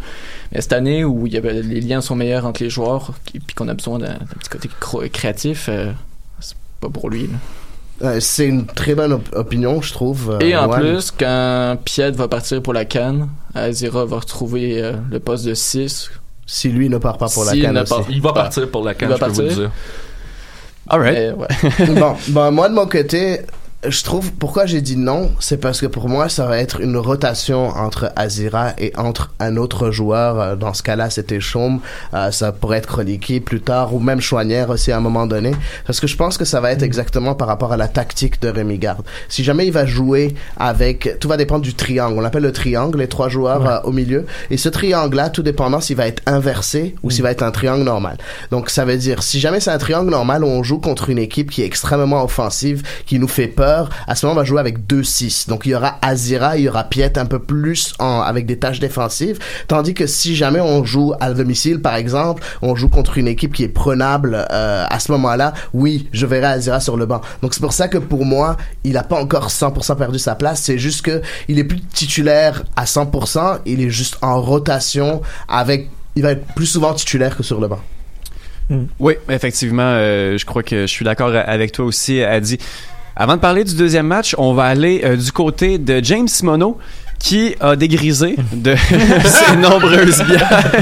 [0.53, 3.40] Mais cette année où il y avait, les liens sont meilleurs entre les joueurs, puis
[3.57, 5.90] qu'on a besoin d'un, petit côté créatif, euh,
[6.40, 7.23] c'est pas pour lui.
[7.29, 8.09] là.
[8.09, 10.31] Euh, c'est une très bonne op- opinion, je trouve.
[10.33, 14.92] euh, Et en plus, quand Piet va partir pour la canne, Azira va retrouver euh,
[15.11, 16.11] le poste de 6.
[16.47, 17.90] Si lui ne part pas pour S'il la canne ne aussi.
[17.95, 19.62] part- Il va partir pour la Il canne, va je peux vous le partir?
[19.62, 19.71] dire.
[20.88, 21.14] alright.
[21.14, 21.87] Mais, ouais.
[22.01, 23.40] bon, bon, moi de mon côté,
[23.88, 26.97] je trouve pourquoi j'ai dit non, c'est parce que pour moi ça va être une
[26.97, 30.40] rotation entre Azira et entre un autre joueur.
[30.40, 31.81] Euh, Dans ce cas-là, c'était Chaume,
[32.14, 35.53] Euh, ça pourrait être Kroliki plus tard ou même Chouanière aussi à un moment donné.
[35.85, 38.49] Parce que je pense que ça va être exactement par rapport à la tactique de
[38.49, 39.05] Rémi Garde.
[39.29, 42.16] Si jamais il va jouer avec, tout va dépendre du triangle.
[42.18, 44.27] On l'appelle le triangle, les trois joueurs euh, au milieu.
[44.51, 47.83] Et ce triangle-là, tout dépendant s'il va être inversé ou s'il va être un triangle
[47.83, 48.18] normal.
[48.53, 51.18] Donc ça veut dire, si jamais c'est un triangle normal où on joue contre une
[51.18, 53.71] équipe qui est extrêmement offensive, qui nous fait peur,
[54.06, 55.48] à ce moment on va jouer avec 2-6.
[55.48, 58.80] Donc il y aura Azira, il y aura Piet un peu plus avec des tâches
[58.80, 59.38] défensives.
[59.68, 63.54] Tandis que si jamais on joue à domicile, par exemple, on joue contre une équipe
[63.54, 67.20] qui est prenable euh, à ce moment-là, oui, je verrai Azira sur le banc.
[67.42, 70.61] Donc c'est pour ça que pour moi, il a pas encore 100% perdu sa place.
[70.62, 75.88] C'est juste que il est plus titulaire à 100%, il est juste en rotation avec,
[76.16, 77.80] il va être plus souvent titulaire que sur le banc.
[78.98, 82.58] Oui, effectivement, euh, je crois que je suis d'accord avec toi aussi, Adi.
[83.14, 86.79] Avant de parler du deuxième match, on va aller euh, du côté de James Simoneau
[87.18, 88.75] qui a dégrisé de
[89.25, 90.72] ses nombreuses bières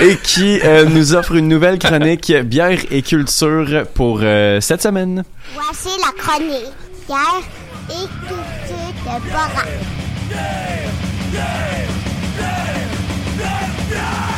[0.00, 5.24] et qui euh, nous offre une nouvelle chronique bière et culture pour euh, cette semaine.
[5.54, 6.72] Voici la chronique
[7.08, 7.42] bière
[7.90, 9.20] et culture
[13.86, 14.33] de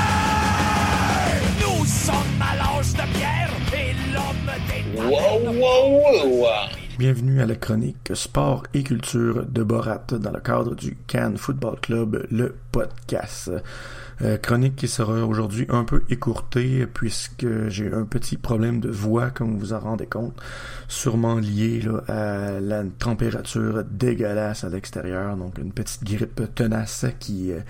[6.99, 11.79] Bienvenue à la chronique Sport et culture de Borat dans le cadre du Cannes Football
[11.81, 13.51] Club, le podcast.
[14.23, 19.29] Euh, chronique qui sera aujourd'hui un peu écourtée puisque j'ai un petit problème de voix,
[19.31, 20.35] comme vous vous en rendez compte,
[20.89, 27.61] sûrement lié à la température dégueulasse à l'extérieur, donc une petite grippe tenace qui euh,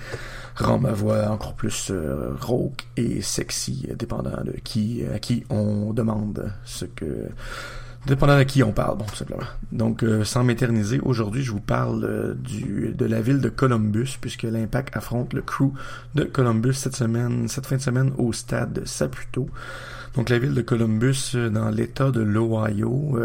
[0.55, 5.93] rend ma voix encore plus euh, rauque et sexy, dépendant de qui à qui on
[5.93, 7.29] demande ce que
[8.07, 9.43] Dépendant de qui on parle, bon, tout simplement.
[9.73, 14.17] Donc, euh, sans m'éterniser, aujourd'hui, je vous parle euh, du de la ville de Columbus,
[14.21, 15.73] puisque l'Impact affronte le crew
[16.15, 19.49] de Columbus cette semaine, cette fin de semaine au stade Saputo.
[20.15, 23.19] Donc la ville de Columbus euh, dans l'État de l'Ohio,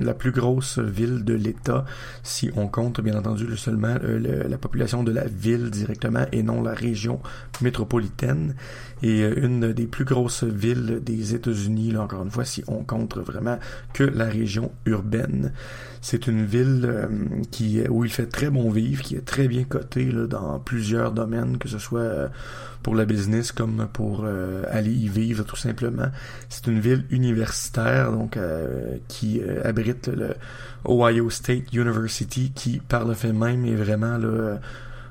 [0.00, 1.86] la plus grosse ville de l'État,
[2.22, 6.74] si on compte bien entendu seulement la population de la ville directement et non la
[6.74, 7.20] région
[7.62, 8.54] métropolitaine,
[9.02, 13.58] et une des plus grosses villes des États-Unis, encore une fois, si on compte vraiment
[13.92, 15.52] que la région urbaine.
[16.00, 17.06] C'est une ville euh,
[17.50, 21.58] qui où il fait très bon vivre, qui est très bien cotée dans plusieurs domaines,
[21.58, 22.28] que ce soit euh,
[22.82, 26.08] pour la business comme pour euh, aller y vivre tout simplement.
[26.48, 28.38] C'est une ville universitaire donc
[29.08, 30.34] qui abrite le
[30.84, 34.18] Ohio State University, qui par le fait même est vraiment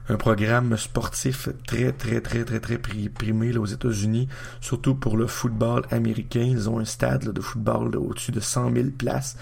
[0.09, 4.27] un programme sportif très, très, très, très, très primé là, aux États-Unis,
[4.61, 6.41] surtout pour le football américain.
[6.47, 9.37] Ils ont un stade de football au-dessus de 100 000 places,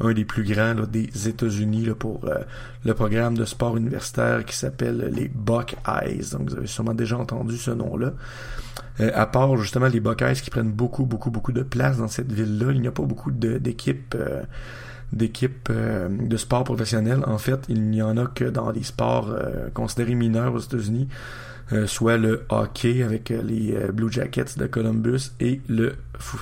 [0.00, 2.38] un des plus grands des États-Unis pour euh,
[2.84, 6.30] le programme de sport universitaire qui s'appelle les Buckeyes.
[6.32, 8.12] Donc, vous avez sûrement déjà entendu ce nom-là.
[9.00, 12.32] Euh, à part justement les Buckeyes qui prennent beaucoup, beaucoup, beaucoup de place dans cette
[12.32, 14.16] ville-là, il n'y a pas beaucoup d'équipes...
[14.18, 14.42] Euh,
[15.12, 17.22] d'équipes euh, de sport professionnels.
[17.26, 21.08] En fait, il n'y en a que dans les sports euh, considérés mineurs aux États-Unis,
[21.72, 25.96] euh, soit le hockey avec les Blue Jackets de Columbus et le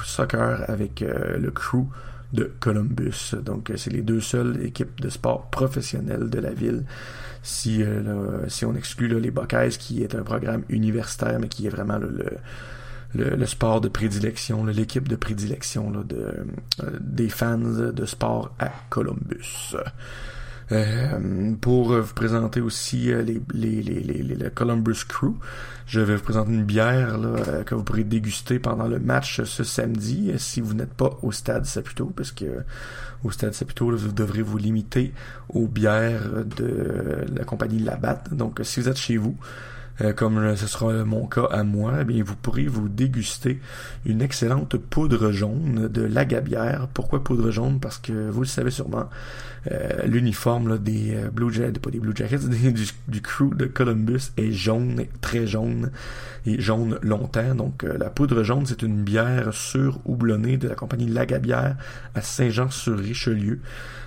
[0.04, 1.86] soccer avec le Crew
[2.32, 3.34] de Columbus.
[3.44, 6.84] Donc, c'est les deux seules équipes de sport professionnelles de la ville.
[7.42, 7.84] Si,
[8.48, 12.38] si on exclut les Buckeyes, qui est un programme universitaire, mais qui est vraiment le
[13.14, 19.76] le, sport de prédilection, l'équipe de prédilection de, euh, des fans de sport à Columbus.
[20.72, 25.34] Euh, pour vous présenter aussi euh, les, les, les, les, le Columbus Crew,
[25.86, 27.16] je vais vous présenter une bière
[27.64, 31.64] que vous pourrez déguster pendant le match ce samedi si vous n'êtes pas au stade
[31.64, 32.64] Saputo, parce que
[33.22, 35.12] au stade Saputo, vous devrez vous limiter
[35.48, 38.34] aux bières de la compagnie Labatt.
[38.34, 39.36] Donc si vous êtes chez vous,
[40.00, 43.60] euh, comme ce sera mon cas à moi, eh bien vous pourrez vous déguster
[44.04, 46.88] une excellente poudre jaune de la gabière.
[46.92, 47.80] Pourquoi poudre jaune?
[47.80, 49.08] Parce que vous le savez sûrement,
[49.72, 52.38] euh, l'uniforme des euh, Blue Jackets, pas des Blue Jackets,
[53.08, 55.90] du, crew de Columbus est jaune, très jaune
[56.44, 57.54] et jaune longtemps.
[57.54, 61.76] Donc la poudre jaune, c'est une bière sur houblonnée de la compagnie Lagabière
[62.14, 63.60] à Saint-Jean-sur-Richelieu.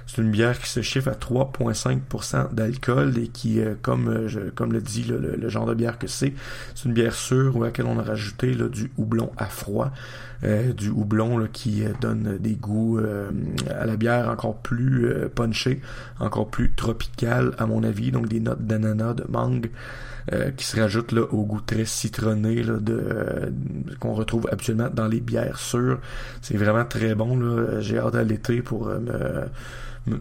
[0.09, 4.39] C'est une bière qui se chiffre à 3,5% d'alcool et qui, euh, comme euh, je,
[4.39, 6.33] comme le dit le, genre de bière que c'est,
[6.73, 9.91] c'est une bière sûre à laquelle on a rajouté là, du houblon à froid,
[10.43, 12.99] euh, du houblon qui donne des goûts
[13.69, 15.79] à la bière encore plus punché,
[16.19, 19.69] encore plus tropical à mon avis, donc des notes d'ananas, de mangue.
[20.57, 23.53] qui se rajoutent là, au goût très citronné là, de,
[23.99, 25.99] qu'on retrouve habituellement dans les bières sûres.
[26.41, 27.37] C'est vraiment très bon.
[27.37, 27.79] Là.
[27.79, 29.45] J'ai hâte à l'été pour me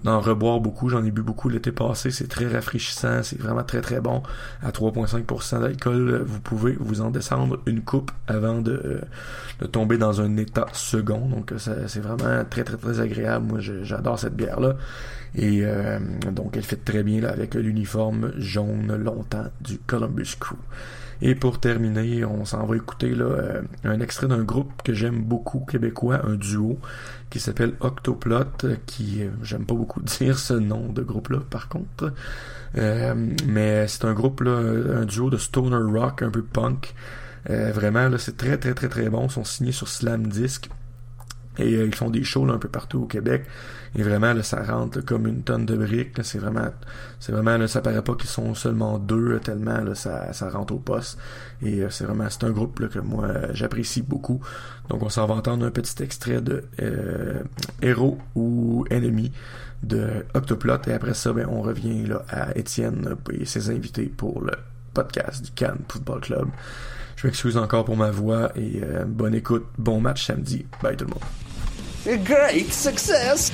[0.05, 0.89] d'en reboire beaucoup.
[0.89, 2.11] J'en ai bu beaucoup l'été passé.
[2.11, 3.23] C'est très rafraîchissant.
[3.23, 4.23] C'est vraiment très très bon.
[4.63, 9.01] À 3,5% d'alcool, vous pouvez vous en descendre une coupe avant de,
[9.61, 11.29] de tomber dans un état second.
[11.29, 13.47] Donc c'est vraiment très très très agréable.
[13.47, 14.77] Moi j'adore cette bière là.
[15.35, 15.99] Et euh,
[16.33, 20.57] donc elle fait très bien là, avec l'uniforme jaune longtemps du Columbus Crew.
[21.21, 25.21] Et pour terminer, on s'en va écouter là, euh, un extrait d'un groupe que j'aime
[25.21, 26.79] beaucoup québécois, un duo
[27.31, 28.45] qui s'appelle Octoplot,
[28.87, 32.13] qui euh, j'aime pas beaucoup dire ce nom de groupe-là par contre.
[32.77, 33.15] Euh,
[33.47, 36.95] mais c'est un groupe là, un duo de stoner rock un peu punk.
[37.47, 39.27] vraiment là, c'est très très très très bon.
[39.27, 40.69] Ils sont signés sur Slam Disc.
[41.59, 43.45] Et ils font des shows un peu partout au Québec.
[43.95, 46.17] Et vraiment, ça rentre comme une tonne de briques.
[46.23, 46.69] C'est vraiment,
[47.21, 51.19] c'est vraiment, là, ça paraît pas qu'ils sont seulement deux tellement ça, rentre au poste.
[51.63, 54.41] Et euh, c'est vraiment, c'est un groupe que moi j'apprécie beaucoup.
[54.89, 57.43] Donc on s'en va entendre un petit extrait de euh,
[57.83, 59.33] Héros ou Ennemi
[59.83, 60.79] de Octoplot.
[60.87, 64.53] Et après ça, ben, on revient à Étienne et ses invités pour le
[64.95, 66.49] podcast du Cannes Football Club.
[67.17, 70.67] Je m'excuse encore pour ma voix et euh, bonne écoute, bon match samedi.
[70.83, 72.25] Bye tout le monde.
[72.25, 73.53] Great success!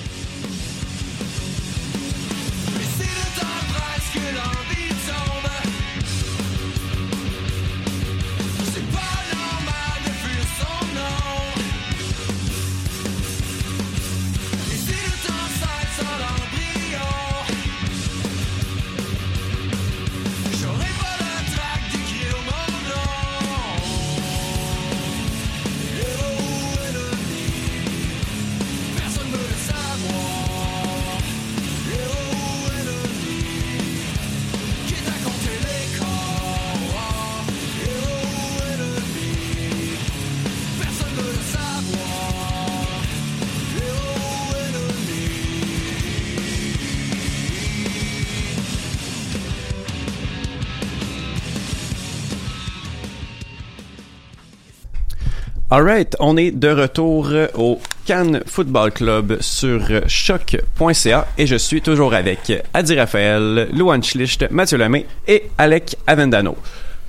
[55.77, 62.15] Alright, on est de retour au Cannes Football Club sur choc.ca et je suis toujours
[62.15, 66.57] avec Adi Raphaël, Louane Schlicht, Mathieu Lemay et Alec Avendano.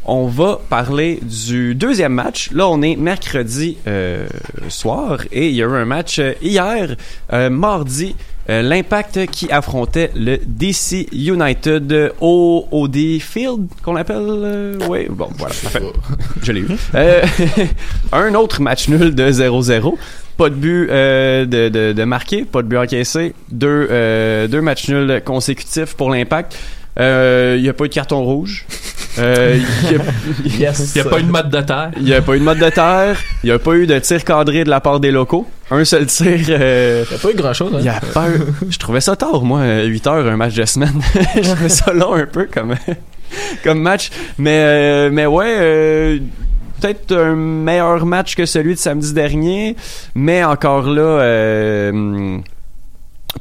[0.03, 2.49] On va parler du deuxième match.
[2.53, 4.25] Là, on est mercredi euh,
[4.69, 6.95] soir et il y a eu un match euh, hier,
[7.33, 8.15] euh, mardi.
[8.49, 14.17] Euh, L'Impact qui affrontait le DC United au OD Field, qu'on appelle.
[14.19, 15.53] euh, oui, bon, voilà.
[15.63, 15.81] parfait.
[16.43, 16.67] Je l'ai eu.
[16.95, 17.23] Euh,
[18.13, 19.95] un autre match nul de 0-0.
[20.37, 23.33] Pas de but euh, de, de, de marqué, pas de but encaissé.
[23.51, 26.57] Deux, euh, deux matchs nuls consécutifs pour l'Impact.
[26.99, 28.65] Euh, Il n'y a pas eu de carton rouge.
[29.19, 29.57] Euh,
[30.45, 31.91] Il n'y a, Il y a pas eu de mode de terre.
[31.97, 33.17] Il n'y a pas eu de mode de terre.
[33.43, 35.47] Il n'y a pas eu de tir cadré de la part des locaux.
[35.71, 36.39] Un seul tir.
[36.49, 37.71] euh, Il n'y a pas eu grand-chose.
[37.73, 37.77] Hein?
[37.79, 40.65] il y a pas eu- Je trouvais ça tard, moi, 8 heures, un match de
[40.65, 41.01] semaine.
[41.35, 42.75] je trouvais ça long un peu comme,
[43.63, 44.09] comme match.
[44.37, 46.19] Mais, euh, mais ouais, euh,
[46.81, 49.75] peut-être un meilleur match que celui de samedi dernier.
[50.13, 52.37] Mais encore là, euh,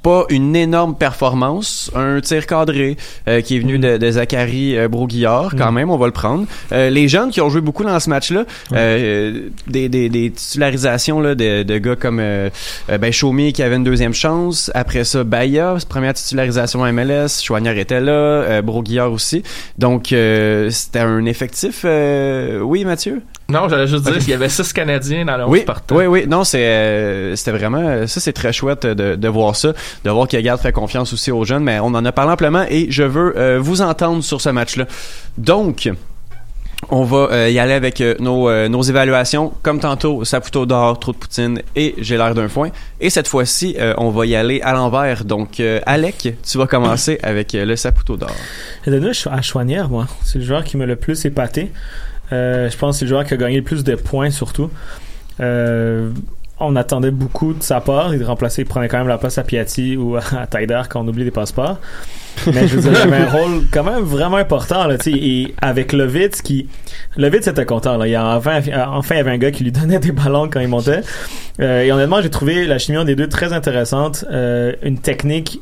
[0.03, 2.97] pas une énorme performance, un tir cadré
[3.29, 5.75] euh, qui est venu de, de Zachary euh, Broguillard quand Mm.
[5.75, 6.47] même, on va le prendre.
[6.73, 11.21] Euh, les jeunes qui ont joué beaucoup dans ce match-là, euh, des, des, des titularisations
[11.21, 12.51] là, de, de gars comme euh,
[12.91, 17.43] euh, ben, Chaumier qui avait une deuxième chance, après ça Baya, première titularisation à MLS,
[17.43, 19.43] Chouanière était là, euh, Broguillard aussi.
[19.79, 23.23] Donc euh, c'était un effectif, euh, oui Mathieu?
[23.49, 25.97] Non, j'allais juste dire qu'il y avait six Canadiens dans le 11 Oui, partant.
[25.97, 26.25] oui, oui.
[26.27, 29.73] Non, c'est euh, c'était vraiment ça, c'est très chouette de, de voir ça,
[30.05, 31.63] de voir que Garde fait confiance aussi aux jeunes.
[31.63, 34.87] Mais on en a parlé amplement et je veux euh, vous entendre sur ce match-là.
[35.39, 35.91] Donc.
[36.91, 39.55] On va euh, y aller avec euh, nos, euh, nos évaluations.
[39.63, 42.69] Comme tantôt, Saputo d'or, trop de poutine et j'ai l'air d'un foin.
[43.01, 45.25] Et cette fois-ci, euh, on va y aller à l'envers.
[45.25, 48.31] Donc, euh, Alec, tu vas commencer avec euh, le Saputo d'or.
[48.85, 50.07] J'ai donné à Chouanière, moi.
[50.25, 51.73] C'est le joueur qui m'a le plus épaté.
[52.33, 54.71] Euh, je pense que c'est le joueur qui a gagné le plus de points, surtout.
[55.41, 56.11] Euh,
[56.61, 58.15] on attendait beaucoup de sa part.
[58.15, 61.09] Il remplaçait, il prenait quand même la place à Piatti ou à Taider quand on
[61.09, 61.79] oublie des passeports.
[62.47, 65.11] Mais je veux dire, il avait un rôle quand même vraiment important, là, tu.
[65.11, 66.69] Et avec Lovitz qui,
[67.17, 68.07] Lovitz était content, là.
[68.07, 70.49] Il y a enfin, enfin, il y avait un gars qui lui donnait des ballons
[70.49, 71.01] quand il montait.
[71.61, 74.25] Euh, et honnêtement, j'ai trouvé la chimie des deux très intéressante.
[74.31, 75.61] Euh, une technique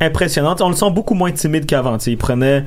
[0.00, 0.60] impressionnante.
[0.60, 2.10] On le sent beaucoup moins timide qu'avant, tu.
[2.10, 2.64] Il prenait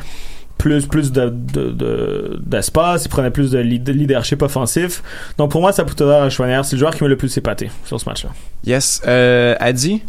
[0.58, 5.04] plus plus de, de, de- d'espace, il prenait plus de, lead- de leadership offensif.
[5.38, 5.84] Donc pour moi, ça
[6.26, 8.32] à Chouanière, c'est le joueur qui m'a le plus épaté sur ce match-là.
[8.65, 9.02] Yes.
[9.08, 10.02] Euh, Adi?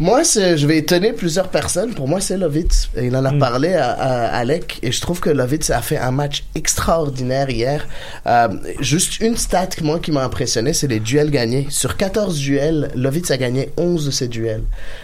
[0.00, 1.94] Moi, je vais étonner plusieurs personnes.
[1.94, 2.88] Pour moi, c'est Lovitz.
[2.96, 3.38] Et Il en a Mm.
[3.38, 7.86] parlé à, à Alec et je trouve que Lovitz a fait un match extraordinaire hier.
[8.26, 8.48] Euh,
[8.80, 11.66] juste une stat moi qui m'a impressionné, c'est les duels gagnés.
[11.70, 14.62] Sur 14 duels, Lovitz a gagné 11 de ces duels.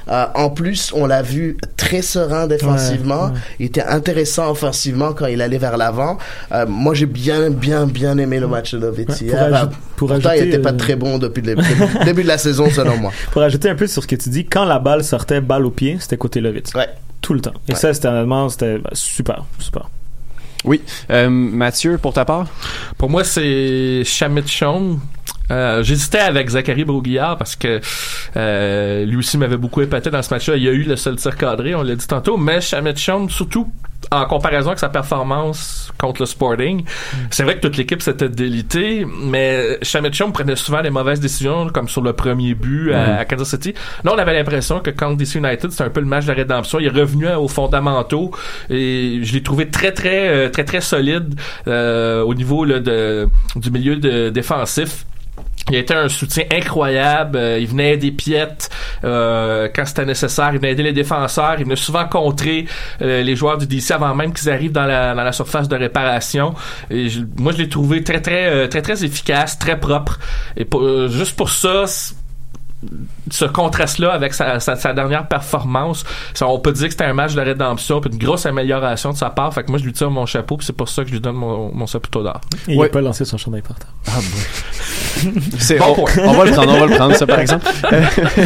[0.08, 3.26] Euh, en plus, on l'a vu très serein défensivement.
[3.26, 3.38] Ouais, ouais.
[3.60, 6.18] Il était intéressant offensivement quand il allait vers l'avant.
[6.50, 9.46] Euh, moi, j'ai bien, bien, bien aimé le match de Lovitz Ouais, hier.
[9.48, 11.68] pour aj- pour pourtant, il ajouter, était pas très bon depuis le début,
[12.04, 13.12] début de la saison, selon moi.
[13.32, 15.70] Pour ajouter un peu sur ce que tu dis, quand la balle sortait balle au
[15.70, 16.74] pied, c'était côté Lovitz.
[16.74, 16.88] Ouais.
[17.20, 17.52] Tout le temps.
[17.68, 17.78] Et Ouais.
[17.78, 19.88] ça, c'était honnêtement, c'était bah, super, super.
[20.64, 20.82] Oui.
[21.10, 22.46] Euh, Mathieu, pour ta part?
[22.96, 24.98] Pour moi, c'est Shamit Chong.
[25.50, 27.80] Euh, J'hésitais avec Zachary Broguillard parce que
[28.36, 30.56] euh, lui aussi m'avait beaucoup épaté dans ce match-là.
[30.56, 33.30] Il y a eu le seul tir cadré, on l'a dit tantôt, mais Shamit Chong,
[33.30, 33.70] surtout
[34.10, 36.84] en comparaison avec sa performance contre le Sporting,
[37.30, 41.68] c'est vrai que toute l'équipe s'était délitée, mais Shamit Chong prenait souvent les mauvaises décisions,
[41.68, 43.74] comme sur le premier but à, à Kansas City.
[44.04, 46.36] Là, on avait l'impression que contre DC United, c'était un peu le match de la
[46.36, 46.78] rédemption.
[46.78, 48.30] Il est revenu aux fondamentaux
[48.70, 51.34] et je l'ai trouvé très, très, euh, très, très solide
[51.66, 55.04] euh, au niveau là, de, du milieu de, défensif.
[55.70, 57.36] Il a été un soutien incroyable.
[57.38, 58.70] Euh, il venait des piètes
[59.04, 60.50] euh, quand c'était nécessaire.
[60.52, 61.56] Il venait aider les défenseurs.
[61.58, 62.66] Il venait souvent contrer
[63.02, 65.76] euh, les joueurs du DC avant même qu'ils arrivent dans la, dans la surface de
[65.76, 66.54] réparation.
[66.90, 70.18] Et je- moi, je l'ai trouvé très, très, euh, très, très efficace, très propre.
[70.56, 71.84] Et pour- euh, juste pour ça,
[73.30, 77.12] ce contraste-là avec sa, sa, sa dernière performance, ça, on peut dire que c'était un
[77.12, 79.52] match de rédemption, puis une grosse amélioration de sa part.
[79.52, 81.20] Fait que moi, je lui tire mon chapeau, puis c'est pour ça que je lui
[81.20, 82.40] donne mon, mon chapeau d'or.
[82.68, 82.86] Il Ouais.
[82.86, 83.92] a pas lancé son chandail par terre.
[84.06, 85.30] Ah bon.
[85.58, 87.66] C'est, Bon on, va le prendre, on va le prendre, ça, par exemple.
[87.92, 88.04] Euh,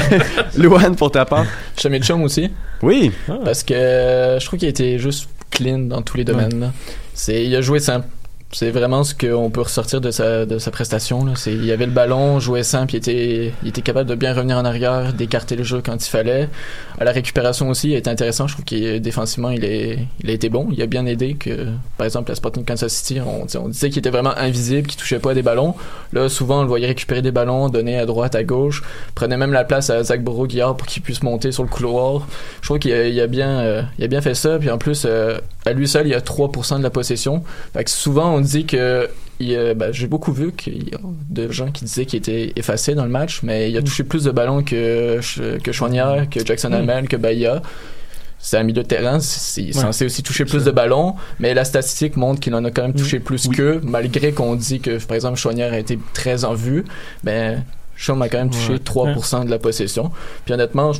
[0.56, 1.44] Louane, pour ta part.
[1.76, 2.50] Shamit Chum aussi.
[2.80, 3.12] Oui.
[3.44, 6.58] Parce que euh, je trouve qu'il a été juste clean dans tous les domaines.
[6.60, 6.72] là.
[7.12, 8.06] C'est, il a joué simple.
[8.54, 11.24] C'est vraiment ce qu'on peut ressortir de sa, de sa prestation.
[11.24, 11.32] Là.
[11.46, 15.14] Il avait le ballon, jouait simple, il était, était capable de bien revenir en arrière,
[15.14, 16.50] d'écarter le jeu quand il fallait.
[16.98, 18.46] À la récupération aussi, il était intéressant.
[18.46, 20.68] Je trouve qu'il défensivement, il, est, il a été bon.
[20.70, 24.00] Il a bien aidé que, par exemple, à Sporting Kansas City, on, on disait qu'il
[24.00, 25.74] était vraiment invisible, qu'il touchait pas des ballons.
[26.12, 28.82] Là, souvent, on le voyait récupérer des ballons, donner à droite, à gauche,
[29.14, 32.26] prenait même la place à Zach Bourreau-Guillard pour qu'il puisse monter sur le couloir.
[32.60, 34.58] Je trouve qu'il a, a bien, euh, a bien fait ça.
[34.58, 37.42] Puis en plus, euh, à lui seul, il a 3% de la possession.
[37.72, 39.08] Fait que souvent, on dit que
[39.40, 40.98] ben, j'ai beaucoup vu qu'il y a
[41.30, 44.24] de gens qui disaient qu'il était effacé dans le match, mais il a touché plus
[44.24, 45.18] de ballons que
[45.58, 46.74] que Chouanière, que Jackson Mm.
[46.74, 47.62] Hamel, que Bahia.
[48.44, 52.16] C'est un milieu de terrain, c'est censé aussi toucher plus de ballons, mais la statistique
[52.16, 55.38] montre qu'il en a quand même touché plus qu'eux, malgré qu'on dit que, par exemple,
[55.38, 56.84] Chouanière a été très en vue,
[57.22, 57.62] ben,
[57.94, 58.78] Chaume a quand même touché Ouais.
[58.78, 60.10] 3% de la possession.
[60.44, 60.90] Puis honnêtement,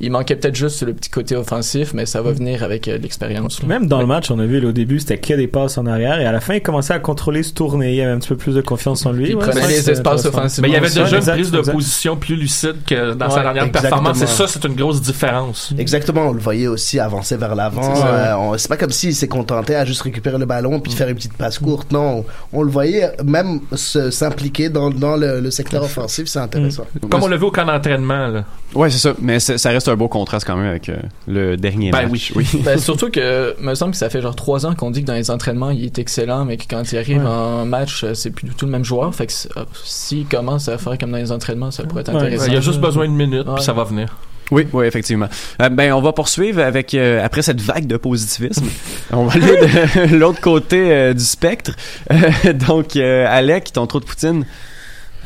[0.00, 3.62] il manquait peut-être juste le petit côté offensif, mais ça va venir avec euh, l'expérience.
[3.64, 5.86] Même dans le match, on a vu là, au début, c'était que des passes en
[5.86, 7.90] arrière et à la fin, il commençait à contrôler, se tourner.
[7.90, 9.30] Il y avait un petit peu plus de confiance en lui.
[9.30, 10.60] Il Ouais, prenait les espaces offensifs.
[10.62, 11.72] Mais il y avait déjà une prise de exact.
[11.74, 14.02] position plus lucide que dans sa dernière exactement.
[14.02, 14.18] performance.
[14.18, 15.72] C'est ça, c'est une grosse différence.
[15.78, 17.94] Exactement, on le voyait aussi avancer vers l'avant.
[17.94, 18.02] C'est.
[18.04, 21.14] Euh, pas comme s'il s'est contenté à juste récupérer le ballon puis de faire une
[21.16, 21.90] petite passe courte.
[21.90, 26.84] Non, on, on le voyait même s'impliquer dans, dans le, le secteur offensif, c'est intéressant.
[27.10, 28.42] Comme on l'a vu au camp d'entraînement.
[28.74, 29.14] Ouais, c'est ça.
[29.20, 32.32] Mais ça reste un beau contraste quand même avec euh, le dernier Ben match.
[32.36, 32.46] oui.
[32.64, 35.14] Ben, surtout que, me semble que ça fait genre trois ans qu'on dit que dans
[35.14, 37.26] les entraînements, il est excellent, mais que quand il arrive Ouais.
[37.26, 39.14] en match, euh, c'est plus du tout le même joueur.
[39.14, 42.12] Fait que c'est- euh, s'il commence à faire comme dans les entraînements, ça pourrait être
[42.12, 42.16] Ouais.
[42.20, 42.46] intéressant.
[42.46, 43.54] Il y a juste besoin de minutes, Ouais.
[43.56, 44.16] puis ça va venir.
[44.50, 45.28] Oui, oui, effectivement.
[45.60, 48.64] Euh, ben, on va poursuivre avec euh, après cette vague de positivisme.
[49.12, 51.72] on va aller de l'autre côté euh, du spectre.
[52.10, 54.46] Euh, donc, euh, Alec, ton trou de poutine.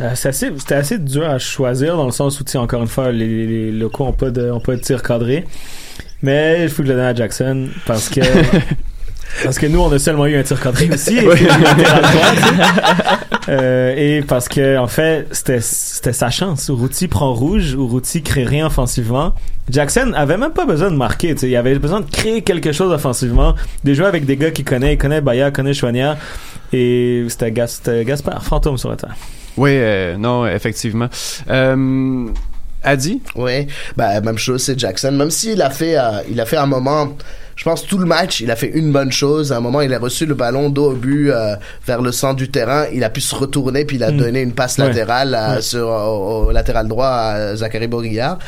[0.00, 3.12] Euh, c'est assez- C'était assez, dur à choisir dans le sens où, encore une fois,
[3.12, 5.44] les, les locaux n'ont pas, de, ont pas de tir cadré.
[6.22, 8.20] Mais il faut que je le donne à Jackson parce que.
[9.44, 11.16] Parce que nous, on a seulement eu un tir cadré aussi.
[11.16, 11.24] et.
[13.48, 16.70] Euh, et parce que, en fait, c'était, c'était sa chance.
[16.70, 19.34] Routy prend rouge, ou Routy crée rien offensivement.
[19.68, 21.48] Jackson avait même pas besoin de marquer, tu.
[21.48, 23.56] Il avait besoin de créer quelque chose offensivement.
[23.82, 24.94] De jouer avec des gars qu'il connaît.
[24.94, 26.16] Il connaît Baya, il connaît Chouanière.
[26.72, 29.16] Et c'était, Gas, c'était Gaspard, fantôme sur la terre.
[29.56, 31.08] Oui, euh, non, effectivement.
[31.50, 32.26] Euh,
[32.84, 33.22] Adi?
[33.36, 35.12] Oui, bah même chose c'est Jackson.
[35.12, 37.16] Même s'il a fait, euh, il a fait un moment,
[37.54, 39.52] je pense tout le match, il a fait une bonne chose.
[39.52, 41.54] À un moment, il a reçu le ballon dos au but euh,
[41.86, 42.86] vers le centre du terrain.
[42.92, 44.16] Il a pu se retourner puis il a Mm.
[44.16, 44.88] donné une passe Ouais.
[44.88, 45.62] latérale Ouais.
[45.62, 48.38] sur au, au latéral droit à Zachary Borillard.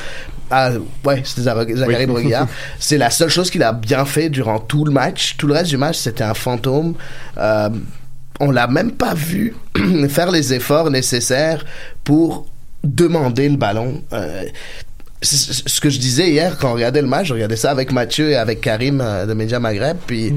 [0.50, 0.70] Ah,
[1.05, 2.07] ouais, c'était Zachary Oui.
[2.07, 2.48] Borillard.
[2.80, 5.36] C'est la seule chose qu'il a bien fait durant tout le match.
[5.38, 6.94] Tout le reste du match, c'était un fantôme.
[7.38, 7.68] Euh,
[8.41, 9.55] on l'a même pas vu
[10.09, 11.64] faire les efforts nécessaires
[12.03, 12.47] pour
[12.82, 14.03] demander le ballon.
[14.12, 14.45] Euh,
[15.24, 18.30] ce que je disais hier quand on regardait le match, je regardais ça avec Mathieu
[18.30, 20.32] et avec Karim euh, de Media Maghreb, puis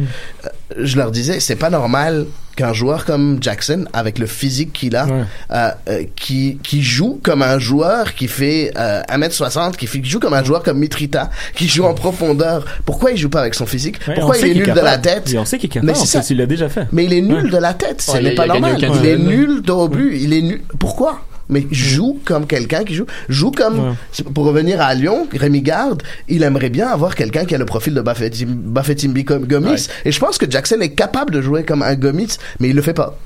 [0.45, 2.25] euh, je leur disais c'est pas normal
[2.55, 5.23] qu'un joueur comme Jackson, avec le physique qu'il a, Ouais.
[5.51, 10.09] euh, euh, qui, qui joue comme un joueur qui fait euh, 1m60, qui, fait, qui
[10.09, 12.65] joue comme un joueur comme Mitrita, qui joue en profondeur.
[12.83, 13.99] Pourquoi il joue pas avec son physique?
[14.07, 15.31] Ouais, Pourquoi il est nul de la tête?
[15.31, 15.91] Et on sait qu'il est capable.
[15.91, 16.21] Mais c'est ça.
[16.31, 16.88] il l'a déjà fait.
[16.91, 17.51] mais il est nul Ouais.
[17.51, 18.75] de la tête, ce n'est pas normal.
[18.79, 20.61] Il est nul au but, il est nul.
[20.79, 21.26] Pourquoi?
[21.50, 23.06] Mais joue comme quelqu'un qui joue.
[23.30, 24.24] Joue comme, Ouais.
[24.34, 27.93] pour revenir à Lyon, Rémi Garde, il aimerait bien avoir quelqu'un qui a le profil
[27.93, 29.70] de Buffetimbi comme Gomis.
[29.70, 29.78] Ouais.
[30.06, 32.82] Et je pense que Jackson est capable de jouer comme un Gomis, mais il le
[32.82, 33.18] fait pas.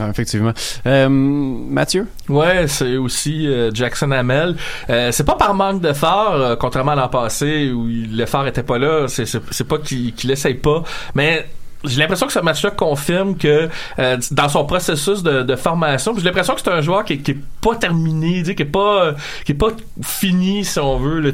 [0.00, 0.52] Ah, effectivement.
[0.86, 2.06] Euh, Mathieu?
[2.28, 4.56] Ouais, c'est aussi euh, Jackson Hamel.
[4.88, 8.62] Euh, c'est pas par manque d'effort, euh, contrairement à l'an passé où il- l'effort était
[8.62, 9.06] pas là.
[9.08, 10.82] C'est pas qu'il qu'il essaye pas,
[11.14, 11.46] mais
[11.84, 13.68] j'ai l'impression que ce match-là confirme que
[13.98, 17.32] euh, dans son processus de, de formation, j'ai l'impression que c'est un joueur qui, qui
[17.32, 19.14] est pas terminé, qui est pas
[19.44, 19.70] qui est pas
[20.02, 21.20] fini si on veut.
[21.20, 21.30] Là,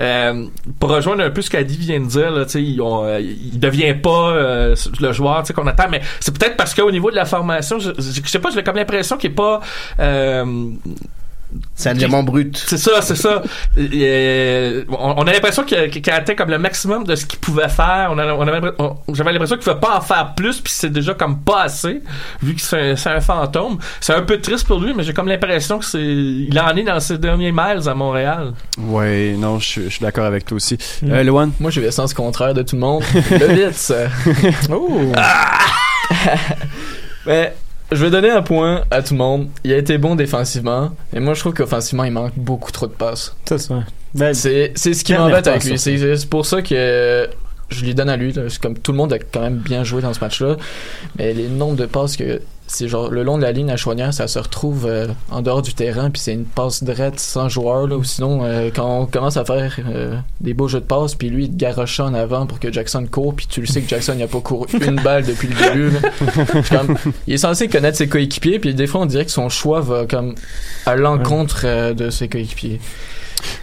[0.00, 0.46] euh,
[0.78, 3.94] pour rejoindre un peu ce qu'Adi vient de dire, là, il, on, euh, il devient
[3.94, 7.78] pas euh, le joueur qu'on attend, mais c'est peut-être parce qu'au niveau de la formation,
[7.78, 9.60] je, je, je sais pas, j'ai comme l'impression qu'il est pas
[10.00, 10.70] euh,
[11.74, 12.56] C'est un diamant brut.
[12.56, 13.42] c'est ça, c'est ça.
[13.78, 17.68] Euh, on, on a l'impression qu'il a atteint comme le maximum de ce qu'il pouvait
[17.68, 18.12] faire.
[18.12, 18.16] On
[19.14, 22.02] J'avais l'impression qu'il ne pouvait pas en faire plus, puis c'est déjà comme pas assez,
[22.42, 23.78] vu que c'est un, fantôme.
[24.00, 26.82] C'est un peu triste pour lui, mais j'ai comme l'impression que c'est, il en est
[26.82, 28.52] dans ses derniers miles à Montréal.
[28.78, 30.76] Ouais, non, je suis- je suis d'accord avec toi aussi.
[31.02, 31.12] Mm.
[31.12, 31.50] Euh, Loan?
[31.60, 33.02] Moi, j'ai le sens contraire de tout le monde.
[33.30, 33.92] le Vitz.
[34.70, 35.12] Oh!
[37.26, 37.54] Mais
[37.94, 39.48] je vais donner un point à tout le monde.
[39.64, 40.90] Il a été bon défensivement.
[41.14, 43.34] Et moi, je trouve qu'offensivement, il manque beaucoup trop de passes.
[43.48, 43.82] Ça, c'est vrai.
[44.14, 45.78] Ben, C'est ce qui m'embête avec lui.
[45.78, 45.84] ça.
[45.84, 47.28] C'est c'est pour ça que
[47.72, 48.32] je lui donne à lui.
[48.32, 48.42] là.
[48.60, 50.56] Comme tout le monde a quand même bien joué dans ce match-là.
[51.18, 54.14] Mais les nombres de passes que c'est genre le long de la ligne à Chouanière,
[54.14, 57.86] ça se retrouve euh, en dehors du terrain, puis c'est une passe drette sans joueur.
[57.86, 61.14] Là, ou sinon, euh, quand on commence à faire euh, des beaux jeux de passe,
[61.14, 63.82] puis lui, il te garoche en avant pour que Jackson court, puis tu le sais
[63.82, 65.92] que Jackson n'a pas couru une balle depuis le début.
[66.70, 66.96] comme-
[67.26, 70.06] il est censé connaître ses coéquipiers, puis des fois, on dirait que son choix va
[70.06, 70.34] comme
[70.86, 72.80] à l'encontre de ses coéquipiers.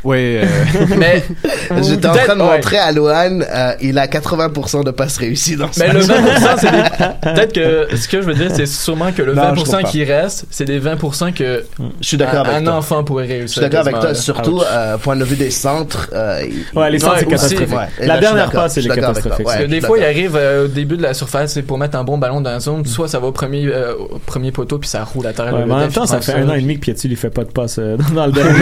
[0.04, 0.46] Oui, euh,
[0.98, 1.24] Mais
[1.84, 2.56] J'étais en train de Ouais.
[2.56, 6.08] montrer à Lohan, euh, il a 80% de passes réussies dans ce Mais le match.
[6.08, 7.34] 20%, c'est des...
[7.34, 9.90] peut-être que ce que je veux dire, c'est sûrement que le Non, je 20% comprends.
[9.90, 11.64] qui reste, c'est des 20% que
[12.02, 12.74] Je suis d'accord un, avec un toi.
[12.76, 13.48] enfant pourrait réussir.
[13.48, 16.10] Je suis d'accord avec toi, surtout euh, point de vue des centres.
[16.14, 16.44] euh,
[16.76, 17.76] Ouais, les centres, c'est catastrophique.
[17.76, 17.84] Ouais.
[18.00, 19.32] Et La là, dernière passe, c'est Je les suis d'accord avec toi.
[19.32, 19.48] catastrophiques.
[19.48, 21.78] Ouais, Parce que des fois, il arrive euh, au début de la surface c'est pour
[21.78, 24.52] mettre un bon ballon dans la zone, soit ça va au premier, euh, au premier
[24.52, 25.54] poteau puis ça roule à terre.
[25.54, 27.50] En même temps, ça fait un an et demi que Piatti lui fait pas de
[27.52, 28.60] passe dans, dans le dernier.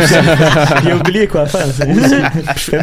[1.08, 1.66] Oublié quoi faire.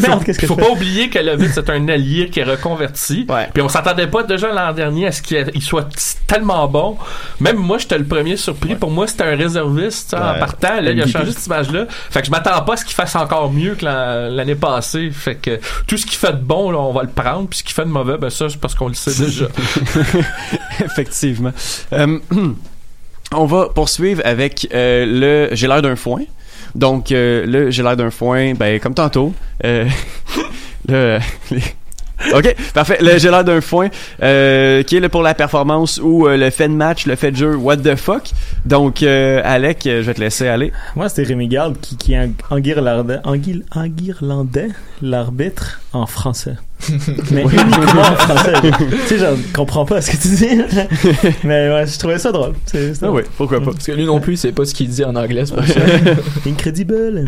[0.01, 1.11] merde, qu'est-ce que Faut pas oublier
[1.53, 3.27] c'est un allié qui est reconverti.
[3.53, 5.89] Puis on s'attendait pas déjà l'an dernier à ce qu'il il soit
[6.27, 6.97] tellement bon.
[7.41, 8.75] Même moi, j'étais le premier surpris.
[8.75, 10.81] Pour moi, c'était un réserviste en partant.
[10.81, 11.87] Là, il a changé cette image-là.
[12.11, 15.11] Fait que je m'attends pas à ce qu'il fasse encore mieux que l'an- l'année passée.
[15.11, 17.49] Fait que tout ce qu'il fait de bon, là, on va le prendre.
[17.49, 19.47] Puis ce qu'il fait de mauvais, ben ça, c'est parce qu'on le sait déjà.
[20.85, 21.53] Effectivement.
[21.93, 22.19] Euh,
[23.33, 25.05] on va poursuivre avec euh,
[25.51, 26.23] le J'ai l'air d'un foin.
[26.75, 29.33] Donc, euh, le J'ai l'air d'un foin, ben, comme tantôt.
[29.65, 29.89] Euh,
[30.89, 31.19] le,
[31.51, 31.63] les-
[32.35, 32.99] Ok, parfait.
[33.01, 33.89] Le J'ai l'air d'un foin,
[34.23, 37.33] euh, qui est là pour la performance ou euh, le fait de match, le fait
[37.33, 38.31] de jeu, what the fuck?
[38.65, 40.73] Donc, euh, Alec, euh, je vais te laisser aller.
[40.97, 43.21] Moi, c'était Rémi Garde qui, qui en- enguirlandait,
[45.03, 46.55] l'arbitre en français.
[47.31, 48.53] Mais uniquement en français.
[49.09, 50.61] tu sais, je comprends pas ce que tu dis.
[51.45, 52.53] Mais ouais, je trouvais ça drôle.
[52.67, 53.23] C'est, c'est Ah drôle.
[53.23, 53.73] oui, pourquoi pas.
[53.73, 55.81] Parce que lui non plus, c'est pas ce qu'il dit en anglais, c'est pour ça.
[56.47, 57.27] Incredible.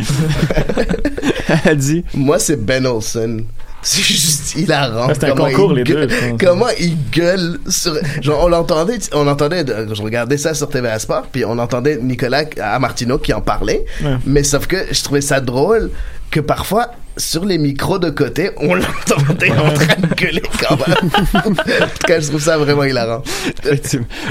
[1.65, 2.05] Elle dit.
[2.15, 3.45] Moi, c'est Ben Olsen.
[3.89, 5.07] C'est juste hilarant.
[5.09, 6.17] Ah, c'est un concours, les gueule- deux.
[6.45, 7.95] Comment il gueule sur.
[8.21, 12.45] Genre, on l'entendait, on entendait, je regardais ça sur TVA Sport, puis on entendait Nicolas
[12.61, 13.85] Amartino qui en parlait.
[14.03, 14.17] Ouais.
[14.27, 15.91] Mais sauf que je trouvais ça drôle
[16.33, 21.11] que parfois, sur les micros de côté, on l'entendait en train de gueuler quand même.
[21.35, 23.23] en tout cas, je trouve ça vraiment hilarant.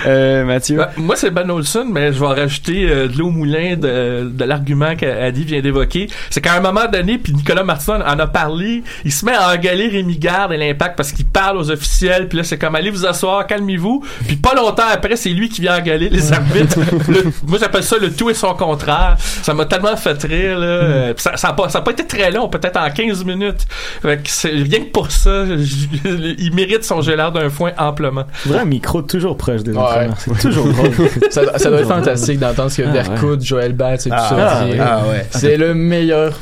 [0.05, 0.77] Euh, Mathieu?
[0.77, 4.29] Ben, moi, c'est Ben Olson, mais je vais rajouter euh, de l'eau au moulin de,
[4.31, 6.07] de l'argument qu'Adi vient d'évoquer.
[6.29, 9.53] C'est qu'à un moment donné, puis Nicolas Martin en a parlé, il se met à
[9.53, 12.89] engueuler Rémi Garde et l'impact parce qu'il parle aux officiels, puis là, c'est comme allez
[12.91, 14.03] vous asseoir, calmez-vous.
[14.27, 16.79] Puis pas longtemps après, c'est lui qui vient engueuler les arbitres.
[17.07, 19.15] Le- moi, j'appelle ça le tout et son contraire.
[19.19, 21.13] Ça m'a tellement fait rire, là.
[21.13, 23.65] Puis ça, ça, a pas, ça a pas été très long, peut-être en 15 minutes.
[24.01, 28.25] Fait que rien que pour ça, je- il mérite son gélard d'un foin amplement.
[28.53, 29.77] Un micro toujours proche des Ouais.
[29.77, 30.17] entraîneurs.
[30.19, 30.91] C'est toujours drôle.
[31.29, 34.29] ça, ça doit être fantastique d'entendre ce que Ah, Vercout, Joël Batz et tout Ah,
[34.29, 34.37] ça.
[34.39, 34.65] ah,
[35.05, 35.25] ah, ouais.
[35.31, 36.33] C'est le meilleur.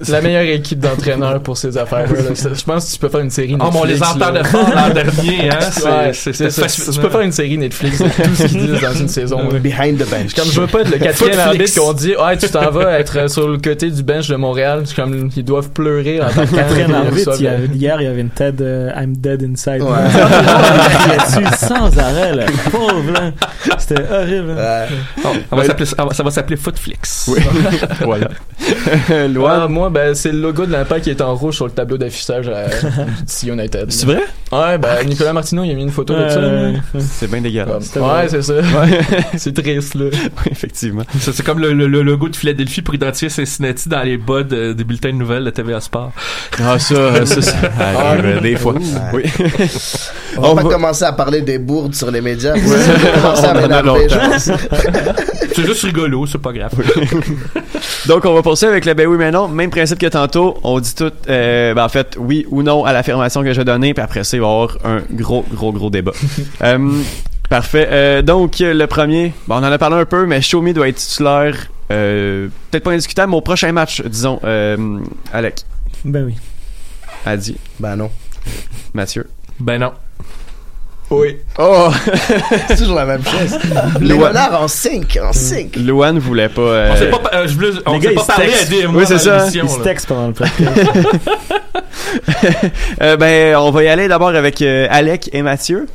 [0.00, 1.72] C'est la meilleure équipe d'entraîneurs pour ces.
[1.72, 3.74] Ça- Je pense que tu peux faire une série Oh, Netflix.
[3.74, 5.58] mais on les entend de fort l'an dernier, hein.
[5.70, 6.62] C'est- Ouais, c'est- c'est ça.
[6.62, 6.92] fascinant.
[6.92, 9.38] Tu peux faire une série Netflix de tout ce qu'ils disent dans une saison.
[9.48, 10.34] Behind the bench.
[10.34, 13.18] Comme je veux pas être le quatrième arbitre qu'on dit, ouais, tu t'en vas être
[13.18, 14.82] euh, sur le côté du bench de Montréal.
[14.84, 17.44] C'est comme, ils doivent pleurer en tant que Quatrième arbitre, il
[17.74, 19.82] y hier, il y avait une TED euh, I'm dead inside.
[19.82, 19.88] Ouais.
[21.06, 22.44] il dessus sans arrêt, là.
[22.70, 23.32] Pauvre, là.
[23.78, 24.56] C'était horrible.
[25.24, 27.28] Oh, ça va s'appeler- ça va- ça va s'appeler Footflix.
[27.28, 27.40] Oui.
[28.04, 28.28] voilà.
[29.10, 31.98] Ouais, moi, ben, c'est le logo de l'impact qui est en rouge sur le tableau
[31.98, 33.86] d'affichage à DC United.
[33.90, 34.22] C'est vrai?
[34.52, 36.38] Ouais, ben, Nicolas Martineau, il a mis une photo de ça.
[36.38, 36.72] Euh.
[36.98, 37.94] C'est bien dégueulasse.
[37.96, 38.54] Ouais, c'est ça.
[38.54, 39.00] Ouais.
[39.36, 40.06] c'est triste, là.
[40.12, 41.02] Oui, effectivement.
[41.18, 44.42] Ça, C'est comme le, le- le logo de Philadelphie pour identifier Cincinnati dans les bas
[44.42, 46.12] de- des bulletins de nouvelles de TVA Sport.
[46.62, 48.74] Ah, ça, ça, ça arrive, euh, des fois.
[49.12, 49.22] Oui.
[50.36, 52.54] On va pas commencer à parler des bourdes sur les médias.
[52.54, 52.60] Ouais.
[52.62, 54.38] On va commencer à.
[54.38, 56.70] C'est juste rigolo, c'est pas grave.
[58.06, 59.48] Donc, on va poursuivre avec le ben oui, mais non.
[59.48, 60.58] Même principe que tantôt.
[60.62, 63.64] On dit tout, euh, ben, en fait, oui ou non à l'affirmation que je vais
[63.64, 63.94] donner.
[63.94, 66.12] Puis après ça, il va y avoir un gros, gros, gros débat.
[66.62, 67.02] Euh,
[67.50, 67.88] parfait.
[67.90, 70.96] Euh, donc, le premier, on en a parlé un peu, mais Show Me doit être
[70.96, 71.68] titulaire.
[71.92, 74.40] euh, Peut-être pas indiscutable, mais au prochain match, disons.
[74.44, 74.98] Euh,
[75.32, 75.62] Alec,
[76.04, 76.34] Ben oui.
[77.24, 78.10] Adi, Ben non.
[78.94, 79.28] Mathieu.
[79.60, 79.92] Ben non.
[81.10, 81.36] Oui.
[81.58, 81.90] Oh!
[82.68, 83.56] C'est toujours la même chose.
[84.18, 85.76] Renards en 5, en 5.
[85.76, 86.60] Louane voulait pas.
[86.62, 89.46] euh, On s'est pas, euh, je voulais- on pas parlé à des Oui, c'est ça.
[89.54, 90.80] Ils se textent pendant le podcast.
[93.02, 95.86] Euh, ben, on va y aller d'abord avec euh, Alec et Mathieu.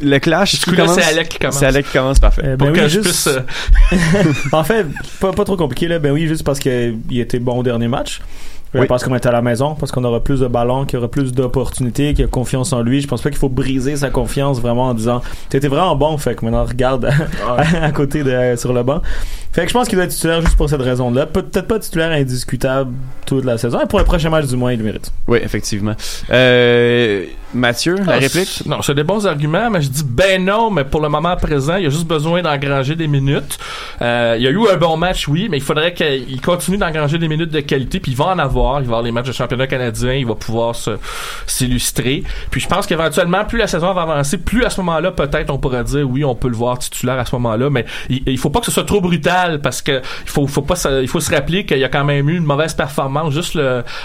[0.00, 0.96] Le clash, Du coup, là, commence?
[0.96, 1.58] c'est Alec qui commence.
[1.58, 2.42] C'est Alec qui commence, parfait.
[2.44, 3.04] Euh, Pour ben que oui, je juste...
[3.04, 3.26] puisse.
[3.28, 4.86] euh, en fait,
[5.20, 5.98] pas, pas trop compliqué, là.
[5.98, 8.20] Ben oui, juste parce qu'il était bon au dernier match.
[8.74, 8.86] Oui.
[8.86, 11.08] Parce qu'on est à la maison, parce qu'on aura plus de ballons, qu'il y aura
[11.08, 13.00] plus d'opportunités, qu'il y a confiance en lui.
[13.00, 16.34] Je pense pas qu'il faut briser sa confiance vraiment en disant T'étais vraiment bon, fait
[16.36, 19.02] que maintenant regarde à, à côté de sur le banc.
[19.52, 21.26] Fait que je pense qu'il doit être titulaire juste pour cette raison-là.
[21.26, 22.92] Peut-être pas titulaire indiscutable
[23.26, 23.80] toute la saison.
[23.80, 25.12] Et pour le prochain match, du moins, il le mérite.
[25.26, 25.94] Oui, effectivement.
[26.30, 28.62] Euh, Mathieu, la ah, réplique?
[28.66, 31.76] Non, c'est des bons arguments, mais je dis ben non, mais pour le moment présent,
[31.76, 33.58] il a juste besoin d'engranger des minutes.
[34.00, 37.18] Euh, il y a eu un bon match, oui, mais il faudrait qu'il continue d'engranger
[37.18, 38.59] des minutes de qualité, puis il va en avoir.
[38.60, 38.80] Voir.
[38.80, 40.14] Il va avoir les matchs de championnat canadien.
[40.14, 40.74] Il va pouvoir
[41.46, 42.22] s'illustrer.
[42.50, 45.58] Puis je pense qu'éventuellement, plus la saison va avancer, plus à ce moment-là, peut-être on
[45.58, 47.70] pourra dire oui, on peut le voir titulaire à ce moment-là.
[47.70, 50.62] Mais il, il faut pas que ce soit trop brutal parce que il faut, faut
[50.62, 53.58] pas, il faut se rappeler qu'il y a quand même eu une mauvaise performance juste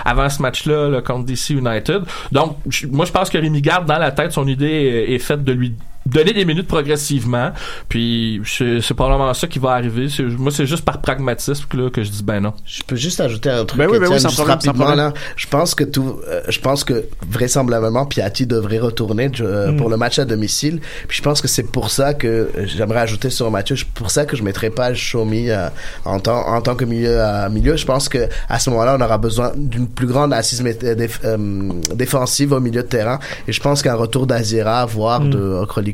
[0.03, 2.03] avant ce match-là là, contre DC United.
[2.32, 2.58] Donc,
[2.91, 5.74] moi, je pense que Rémi Garde dans la tête, son idée est faite de lui
[6.06, 7.51] donner des minutes progressivement.
[7.89, 10.08] Puis c'est probablement ça qui va arriver.
[10.38, 12.53] Moi, c'est juste par pragmatisme que, là, que je dis ben non.
[12.66, 13.80] Je peux juste ajouter un truc.
[13.80, 15.14] Ben oui, ben oui, sans juste problème, rapidement, là.
[15.36, 19.78] Je pense que tout, euh, je pense que vraisemblablement Piatti devrait retourner euh, Mm.
[19.78, 20.80] pour le match à domicile.
[21.08, 24.12] Puis je pense que c'est pour ça que euh, j'aimerais ajouter sur Mathieu, c'est pour
[24.12, 25.68] ça que je mettrais pas Shomi euh,
[26.06, 27.76] en tant en tant que milieu à milieu.
[27.76, 31.20] Je pense que à ce moment-là, on aura besoin d'une plus grande assise euh, déf-
[31.24, 33.20] euh, défensive au milieu de terrain.
[33.47, 35.30] Et je pense qu'un retour d'Azira, voire Mm.
[35.32, 35.39] de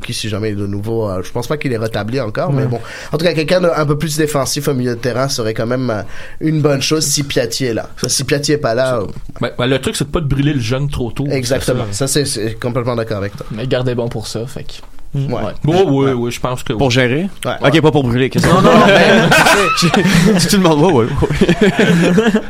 [0.02, 2.52] Okroliki, si jamais il est de nouveau, euh, je pense pas qu'il est rétabli encore,
[2.52, 2.80] mais bon.
[3.12, 5.88] En tout cas, quelqu'un d'un peu plus défensif au milieu de terrain serait quand même
[5.90, 6.02] euh,
[6.40, 7.88] une bonne chose si Piatti est là.
[8.06, 9.06] Si Piatti est pas là, euh,
[9.40, 11.26] Ben, ben, le truc, c'est de pas de brûler le jeune trop tôt.
[11.30, 11.84] exactement.
[11.92, 12.06] Ça.
[12.06, 13.46] C'est complètement d'accord avec toi.
[13.52, 14.72] Mais gardez bon pour ça, fait que.
[15.14, 15.52] Ouais.
[15.66, 16.72] Oh, oui, oui, je pense que.
[16.72, 17.28] Pour gérer?
[17.44, 17.52] Ouais.
[17.62, 18.30] Ok, pas pour brûler.
[18.30, 21.06] qu'est-ce que- Non, non, non, mais, Tout le monde, ouais, ouais.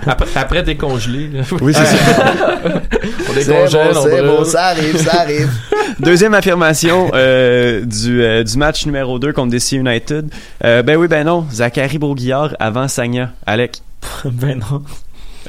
[0.07, 1.29] Après, après décongelé.
[1.29, 1.41] là.
[1.61, 2.33] Oui, c'est ça.
[3.29, 4.27] On C'est décongèle, bon, on c'est brûle.
[4.27, 5.51] bon, ça arrive, ça arrive.
[5.99, 10.31] Deuxième affirmation euh, du, euh, du match numéro 2 contre DC United.
[10.65, 11.45] Euh, ben oui, ben non.
[11.51, 13.31] Zachary Broguillard avant Sagna.
[13.47, 13.79] Alec?
[14.25, 14.83] ben non.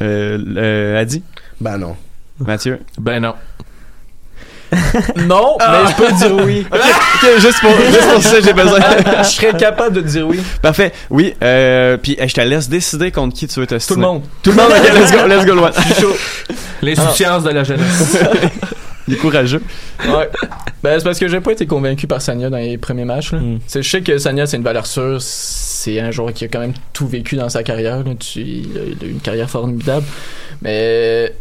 [0.01, 1.21] Euh, euh, Adi?
[1.61, 1.95] Ben non.
[2.39, 2.79] Mathieu?
[2.97, 3.33] Ben non.
[5.27, 6.65] Non, mais je peux dire oui.
[6.71, 6.79] ok,
[7.23, 8.79] ok, juste pour, juste pour ça, j'ai besoin.
[9.19, 10.39] je serais capable de dire oui.
[10.61, 10.91] Parfait.
[11.09, 14.23] Oui, euh, puis je te laisse décider contre qui tu veux te Tout le monde.
[14.41, 15.71] Tout le monde, ok, let's go, let's go loin.
[15.99, 16.15] Chaud.
[16.81, 18.17] L'insouciance de la jeunesse.
[19.07, 19.61] Il est courageux.
[20.05, 20.29] Ouais.
[20.81, 23.33] Ben, c'est parce que j'ai pas été convaincu par Sanya dans les premiers matchs.
[23.33, 23.39] Là.
[23.39, 23.59] Mm.
[23.67, 25.17] C'est- Je sais que Sanya, c'est une valeur sûre.
[25.19, 27.97] C'est un joueur qui a quand même tout vécu dans sa carrière.
[27.97, 28.11] Là.
[28.17, 30.05] Tu- il, a, il a eu une carrière formidable.
[30.61, 31.33] Mais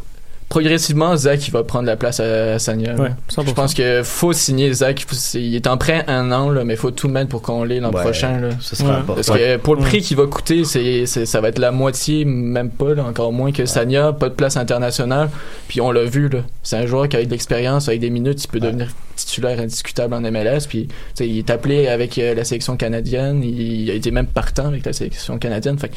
[0.52, 2.94] progressivement, Zach, il va prendre la place à, à Sanya.
[2.96, 3.46] Ouais, 100%.
[3.48, 5.06] Je pense que faut signer Zach.
[5.32, 7.90] Il est en prêt un an, là, mais faut tout mettre pour qu'on l'ait l'an
[7.90, 8.38] Ouais, prochain.
[8.38, 8.50] Là.
[8.60, 8.94] Ce sera Ouais.
[8.96, 9.22] important.
[9.26, 12.26] Parce que pour le prix qu'il va coûter, c'est, c'est- ça va être la moitié,
[12.26, 15.30] même pas, là, encore moins que Sanya, pas de place internationale.
[15.68, 16.40] Puis on l'a vu, là.
[16.62, 20.12] C'est un joueur qui a de l'expérience, avec des minutes, il peut devenir titulaire indiscutable
[20.14, 20.66] en MLS.
[20.68, 24.26] Puis tu sais, il est appelé avec euh, la sélection canadienne, il, a été même
[24.26, 25.78] partant avec la sélection canadienne.
[25.78, 25.94] Fait que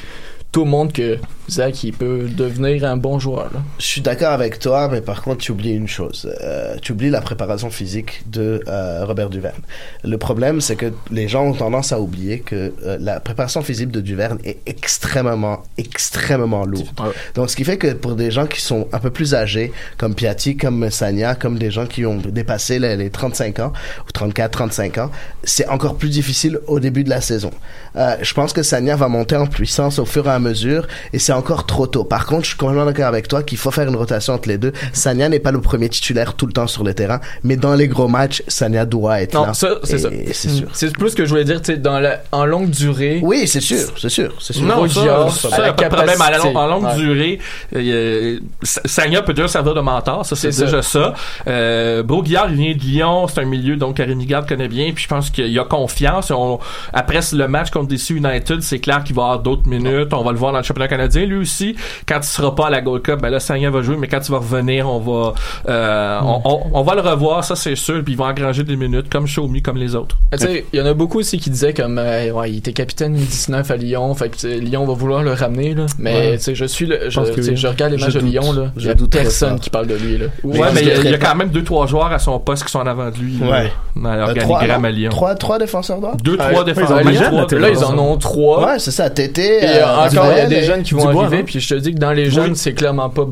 [0.55, 1.17] tout montre que
[1.49, 3.51] Zach, il peut devenir un bon joueur.
[3.53, 3.61] Là.
[3.77, 6.33] Je suis d'accord avec toi, mais par contre, tu oublies une chose.
[6.41, 9.61] Euh, tu oublies la préparation physique de euh, Robert Duverne.
[10.05, 13.91] Le problème, c'est que les gens ont tendance à oublier que euh, la préparation physique
[13.91, 16.87] de Duverne est extrêmement, extrêmement lourde.
[17.35, 20.15] Donc, ce qui fait que pour des gens qui sont un peu plus âgés, comme
[20.15, 23.73] Piatti, comme Sanya, comme des gens qui ont dépassé les, les 35 ans,
[24.07, 25.11] ou 34, 35 ans,
[25.43, 27.51] c'est encore plus difficile au début de la saison.
[27.97, 31.19] Euh, je pense que Sanya va monter en puissance au fur et à mesure, et
[31.19, 32.03] c'est encore trop tôt.
[32.03, 34.57] Par contre, je suis complètement d'accord avec toi qu'il faut faire une rotation entre les
[34.57, 34.73] deux.
[34.93, 37.87] Sanya n'est pas le premier titulaire tout le temps sur le terrain, mais dans les
[37.87, 39.47] gros matchs, Sanya doit être là.
[39.47, 40.09] Non, ça, c'est ça.
[40.33, 40.67] C'est sûr.
[40.73, 43.19] C'est plus ce que je voulais dire, tu sais, dans la, en longue durée.
[43.23, 44.63] Oui, c'est sûr, c'est sûr, c'est sûr.
[44.63, 46.21] Non, ça, Broguillard, ça, à la y a pas de problème.
[46.21, 46.95] À la long- en longue Ouais.
[46.95, 47.39] durée,
[47.75, 51.13] euh, Sagna peut déjà servir de mentor, ça c'est C'est déjà ça.
[51.47, 55.03] Euh, Broguillard, il vient de Lyon, c'est un milieu donc Rémi Garde connaît bien, puis
[55.03, 56.31] je pense qu'il y a confiance.
[56.31, 56.59] On-
[56.93, 60.13] après le match contre DC United, c'est clair qu'il va avoir d'autres minutes.
[60.13, 61.75] On va le voir dans le championnat canadien, lui aussi.
[62.07, 64.19] Quand il sera pas à la Gold Cup, ben là Sagna va jouer, mais quand
[64.27, 65.33] il va revenir, on va
[65.69, 68.75] euh, on, on- on va le revoir, ça c'est sûr, puis il va engranger des
[68.75, 70.17] minutes comme Xiaomi, comme les autres.
[70.31, 72.57] Ah, Tu sais, il y en a beaucoup aussi qui disaient comme euh, ouais, il
[72.57, 75.85] était capitaine 19 à Lyon, fait que tu sais, Lyon va vouloir le ramener là.
[75.99, 76.37] Mais Ouais.
[76.37, 77.55] tu sais, je suis le, je, oui.
[77.55, 78.19] je regarde les matchs de.
[78.19, 80.25] Lyon là, il y a personne qui parle de lui là.
[80.43, 81.27] Ouais, mais il y a, dirais il y a pas.
[81.27, 83.37] quand même deux trois joueurs à son poste qui sont en avant de lui.
[83.37, 83.71] là, Ouais.
[83.95, 85.09] dans Euh, trois, l'organigramme à Lyon.
[85.11, 86.15] trois, trois défenseurs droits?
[86.23, 87.03] Deux, Ah, trois ouais, défenseurs.
[87.03, 88.65] là, Là, ils en ont trois.
[88.65, 89.63] Ouais, c'est ça, Tété.
[89.63, 91.43] Et euh, encore, il y a des jeunes qui vont Dubois, arriver, non?
[91.45, 93.23] puis je te dis que dans les jeunes, c'est clairement pas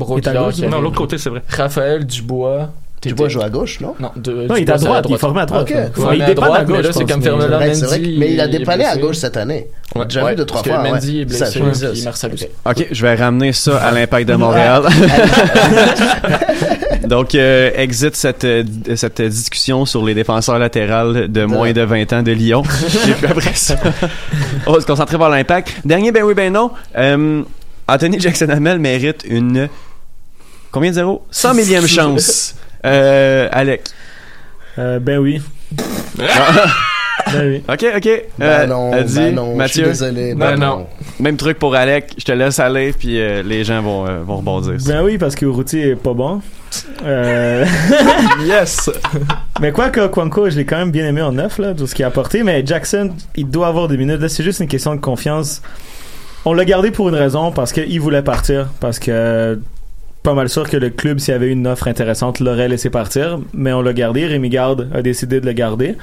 [0.52, 1.42] qui Non, l'autre côté, c'est vrai.
[1.48, 2.70] Raphaël Dubois.
[3.02, 3.94] Dubois joue à gauche, non?
[4.00, 5.68] Non, de, Non, il est à droite, il est formé à droite.
[5.70, 8.48] Ouais, il à dépend droite, à gauche, c'est comme mais- Fernand Mendy, mais il a
[8.48, 9.66] dépanné à gauche cette année.
[9.94, 10.90] On a Ouais, déjà ouais, vu deux, trois parce que fois.
[10.90, 11.22] Mendy ouais.
[11.24, 12.32] est Ça, blessé, puis Marcel.
[12.64, 14.84] Ok, je vais ramener ça à l'Impact de Montréal.
[17.14, 18.64] Donc, euh, exit cette, euh,
[18.96, 22.64] cette discussion sur les défenseurs latérales de moins de 20 ans de Lyon.
[23.08, 23.76] Et puis après ça,
[24.66, 25.76] on va se concentrer vers l'Impact.
[25.84, 26.72] Dernier, ben oui, ben non.
[26.96, 27.44] Euh,
[27.86, 29.68] Anthony Jackson-Hamel mérite une...
[30.72, 31.24] Combien de zéros?
[31.30, 32.56] 100 millième chance.
[32.84, 33.82] Euh, Alec.
[34.76, 35.40] Euh, ben oui.
[37.38, 37.62] Ben oui.
[37.68, 38.22] Ok, ok.
[38.38, 39.82] Ben Euh, non, Adi, ben non, je Mathieu.
[39.84, 40.34] suis désolé.
[40.34, 40.66] Ben Ben non.
[40.78, 40.86] non.
[41.20, 42.12] Même truc pour Alec.
[42.18, 44.74] Je te laisse aller, puis euh, les gens vont, euh, vont rebondir.
[44.86, 46.40] Ben oui, parce que Urruti est pas bon.
[47.04, 47.64] Euh...
[48.46, 48.90] Yes!
[49.60, 51.94] mais quoi que Kwanko, je l'ai quand même bien aimé en neuf, là, tout ce
[51.94, 52.42] qu'il a apporté.
[52.42, 54.20] Mais Jackson, il doit avoir des minutes.
[54.20, 55.62] Là, c'est juste une question de confiance.
[56.44, 58.68] On l'a gardé pour une raison, parce qu'il voulait partir.
[58.80, 59.58] Parce que
[60.24, 63.38] pas mal sûr que le club, s'il y avait une offre intéressante, l'aurait laissé partir,
[63.52, 64.26] mais on l'a gardé.
[64.26, 65.96] Rémi Garde a décidé de le garder.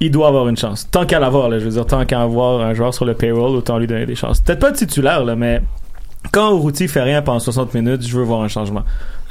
[0.00, 0.88] Il doit avoir une chance.
[0.90, 3.78] Tant qu'à l'avoir, je veux dire, tant qu'à avoir un joueur sur le payroll, autant
[3.78, 4.40] lui donner des chances.
[4.40, 5.60] Peut-être pas titulaire, là, mais
[6.32, 8.82] quand Urruti fait rien pendant 60 minutes, je veux voir un changement.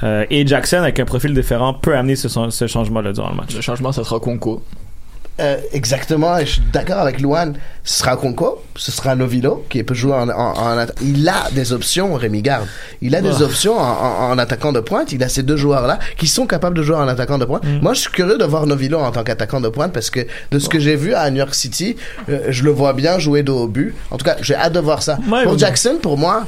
[0.02, 3.54] Euh, et Jackson, avec un profil différent, peut amener ce, ce changement-là durant le match.
[3.54, 4.62] Le changement, ça sera Conco.
[5.40, 7.54] Euh, exactement, et je suis d'accord avec Luan.
[7.84, 12.14] Ce sera Conco, ce sera Novilo qui peut jouer en, en, Il a des options,
[12.14, 12.66] Rémi Garde.
[13.00, 15.12] Il a des options en, attaquant de pointe.
[15.12, 17.64] Il a ces deux joueurs-là qui sont capables de jouer en attaquant de pointe.
[17.64, 17.78] Mm.
[17.80, 20.58] Moi, je suis curieux de voir Novilo en tant qu'attaquant de pointe parce que de
[20.58, 21.96] ce que j'ai vu à New York City,
[22.28, 23.94] euh, je le vois bien jouer dos au but.
[24.10, 25.18] En tout cas, j'ai hâte de voir ça.
[25.30, 26.46] Ouais, pour Jackson, pour moi,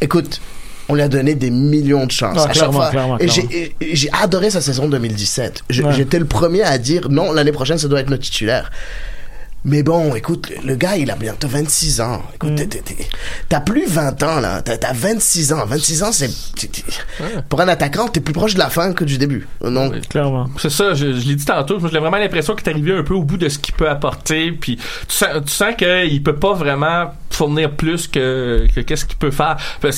[0.00, 0.40] écoute.
[0.88, 2.90] On lui a donné des millions de chances Ah, à chaque clairement, fois.
[2.90, 3.28] clairement, et
[3.96, 5.62] j'ai adoré sa saison 2017.
[5.68, 5.92] Je- Ouais.
[5.92, 8.70] J'étais le premier à dire non, l'année prochaine, ça doit être notre titulaire.
[9.68, 12.22] Mais bon, écoute, le gars, il a bientôt 26 ans.
[12.36, 12.68] Écoute, t'es-
[13.48, 14.62] t'as plus 20 ans, là.
[14.62, 15.66] T'as t'as 26 ans.
[15.66, 16.30] 26 ans, c'est...
[17.48, 19.48] Pour un attaquant, t'es plus proche de la fin que du début.
[19.60, 20.48] Donc, Clairement.
[20.58, 23.14] C'est ça, je, je l'ai dit tantôt, j'ai vraiment l'impression qu'il est arrivé un peu
[23.14, 26.52] au bout de ce qu'il peut apporter, puis tu sens, tu sens qu'il peut pas
[26.54, 29.56] vraiment fournir plus que, que qu'est-ce qu'il peut faire.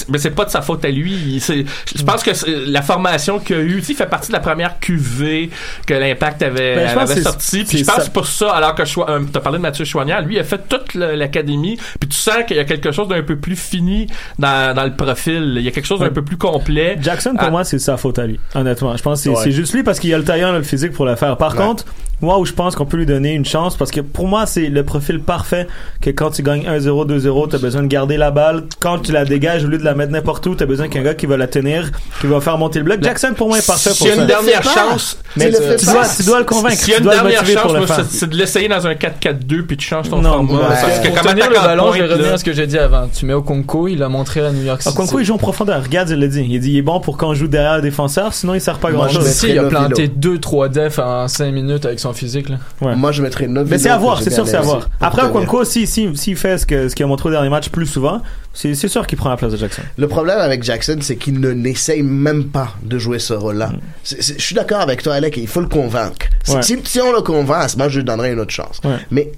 [0.09, 1.41] Mais c'est pas de sa faute à lui.
[1.47, 2.31] Je pense que
[2.71, 5.51] la formation qu'il a eue, il fait partie de la première QV
[5.87, 7.65] que l'Impact avait, Ben, je pense avait que c'est- sorti.
[7.65, 8.01] Puis je pense ça.
[8.01, 10.39] que c'est pour ça, alors que Choi- euh, t'as parlé de Mathieu Chouanière, lui il
[10.39, 13.57] a fait toute l'académie, puis tu sens qu'il y a quelque chose d'un peu plus
[13.57, 14.07] fini
[14.39, 15.55] dans, dans le profil.
[15.57, 16.11] Il y a quelque chose d'un Ouais.
[16.13, 16.97] peu plus complet.
[17.01, 17.51] Jackson, pour Ah.
[17.51, 18.39] moi, c'est sa faute à lui.
[18.55, 18.97] Honnêtement.
[18.97, 19.51] Je pense que c'est Ouais.
[19.51, 21.37] juste lui parce qu'il a le taillant, le physique pour le faire.
[21.37, 21.59] Par Ouais.
[21.59, 21.85] contre,
[22.21, 24.69] moi, où je pense qu'on peut lui donner une chance, parce que pour moi, c'est
[24.69, 25.67] le profil parfait
[26.01, 28.65] que quand tu gagnes 1-0, 2-0, t'as besoin de garder la balle.
[28.81, 31.15] Quand tu la dégages, au lieu de la mettre n'importe où, t'as besoin qu'un gars
[31.15, 31.91] qui va la tenir,
[32.21, 33.03] qui va faire monter le bloc.
[33.03, 34.21] Jackson, pour moi, est parfait pour a ça.
[34.21, 36.83] une dernière chance, mais tu tu, dois, tu dois le convaincre.
[36.83, 38.05] A tu une dois le dernière motiver chance, pour le moi, faire.
[38.09, 40.53] c'est de l'essayer dans un 4-4-2 puis tu changes ton Non, format.
[40.55, 40.67] ouais.
[40.69, 42.79] Parce que Pour comme tenir le ballon, je vais revenir à ce que j'ai dit
[42.79, 43.09] avant.
[43.09, 44.97] Tu mets au Conco, il l'a montré à New York Ah, City.
[44.97, 45.83] Conco, il joue en profondeur.
[45.83, 46.45] Regarde, il l'a dit.
[46.49, 48.61] Il a dit, il est bon pour quand on joue derrière le défenseur, sinon il
[48.61, 49.25] sert pas à grand chose.
[49.27, 52.49] Si, il a planté 2-3 defs en 5 minutes avec son physique.
[52.49, 52.59] Là.
[52.95, 53.71] moi, je mettrais Novilo.
[53.71, 54.89] Mais c'est à voir, c'est sûr, c'est à voir.
[55.01, 55.23] Après.
[55.25, 57.87] Okonkwo, s'il si, s'il fait ce que- ce qu'il a montré au dernier match plus
[57.87, 58.21] souvent,
[58.55, 59.83] c'est c'est sûr qu'il prend la place de Jackson.
[59.97, 63.71] Le problème avec Jackson, c'est qu'il ne n'essaye même pas de jouer ce rôle-là.
[64.03, 66.27] C'est- c'est- Je suis d'accord avec toi, Alec, il faut le convaincre.
[66.43, 66.63] Si- Ouais.
[66.63, 68.81] Si, si on le convainc, à ce moment, je lui donnerai une autre chance.
[68.85, 68.97] Ouais.
[69.11, 69.31] Mais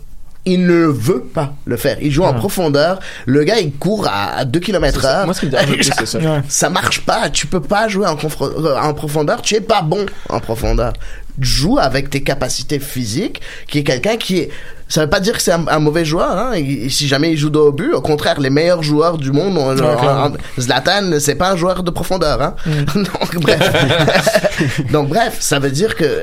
[0.46, 1.98] il ne veut pas le faire.
[2.00, 2.98] Il joue en profondeur.
[3.26, 5.26] Le gars, il court à, à 2 km heure.
[5.26, 6.18] Moi, ce qui me dérange le plus, c'est ça.
[6.18, 6.40] Ouais.
[6.48, 7.28] Ça marche pas.
[7.28, 9.42] Tu peux pas jouer en, euh, en profondeur.
[9.42, 10.94] Tu es pas bon en profondeur.
[11.41, 14.51] Joue avec tes capacités physiques, qui est quelqu'un qui est.
[14.88, 16.36] Ça veut pas dire que c'est un, un mauvais joueur.
[16.36, 16.57] Hein.
[16.57, 19.57] Il- si jamais il joue dos au but, au contraire, les meilleurs joueurs du monde,
[19.57, 22.43] ont- ont- Zlatan, c'est pas un joueur de profondeur.
[22.43, 22.55] Hein.
[22.95, 24.82] Donc bref.
[24.93, 26.22] Donc bref, ça veut dire que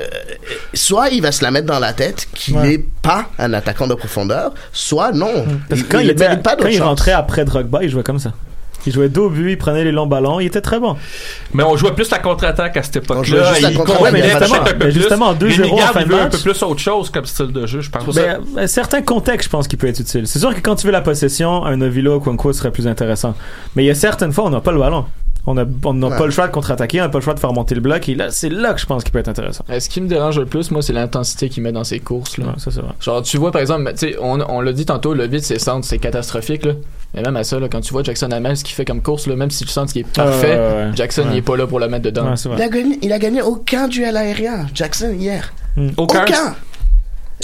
[0.74, 2.68] soit il va se la mettre dans la tête qu'il Ouais.
[2.68, 5.46] n'est pas un attaquant de profondeur, soit non.
[5.70, 8.04] Parce Il, que quand il il, était- pas quand il rentrait après Drogba, il jouait
[8.04, 8.34] comme ça.
[8.88, 10.96] Il jouait but, il prenait les longs ballons, il était très bon.
[11.54, 13.54] Mais on jouait plus la contre-attaque à cette époque-là.
[13.76, 14.92] complétait mais justement- un peu mais plus.
[14.94, 17.26] justement, 2-0 Rémi Garde, en fin il de veut un peu plus autre chose comme
[17.26, 18.16] style de jeu, je pense.
[18.16, 20.26] Ben, euh, certains contextes, je pense qu'il peut être utile.
[20.26, 23.36] C'est sûr que quand tu veux la possession, un Novilo ou Kwanko serait plus intéressant.
[23.76, 25.06] Mais il y a certaines fois, on n'a pas le ballon.
[25.50, 26.18] On n'a on Ouais.
[26.18, 28.10] pas le choix de contre-attaquer, on n'a pas le choix de faire monter le bloc.
[28.10, 29.64] Et là, c'est là que je pense qu'il peut être intéressant.
[29.70, 32.38] Euh, Ce qui me dérange le plus, moi, c'est l'intensité qu'il met dans ses courses.
[32.38, 32.48] Là.
[32.48, 32.92] Ouais, ça, c'est vrai.
[33.00, 35.58] Genre, tu vois, par exemple, tu sais, on, on l'a dit tantôt, le vide, ses
[35.58, 36.66] centres, c'est catastrophique.
[36.66, 36.74] Là.
[37.14, 39.26] Mais même à ça, là, quand tu vois Jackson Hamel, ce qu'il fait comme course,
[39.28, 40.92] là, même si le centre qui est parfait, ouais, ouais.
[40.96, 41.28] Jackson, Ouais.
[41.32, 42.34] il est pas là pour le mettre dedans.
[42.36, 45.54] Il a, gagné, il a gagné aucun duel aérien, Jackson, hier.
[45.78, 45.90] Hmm.
[45.96, 46.26] Aucun.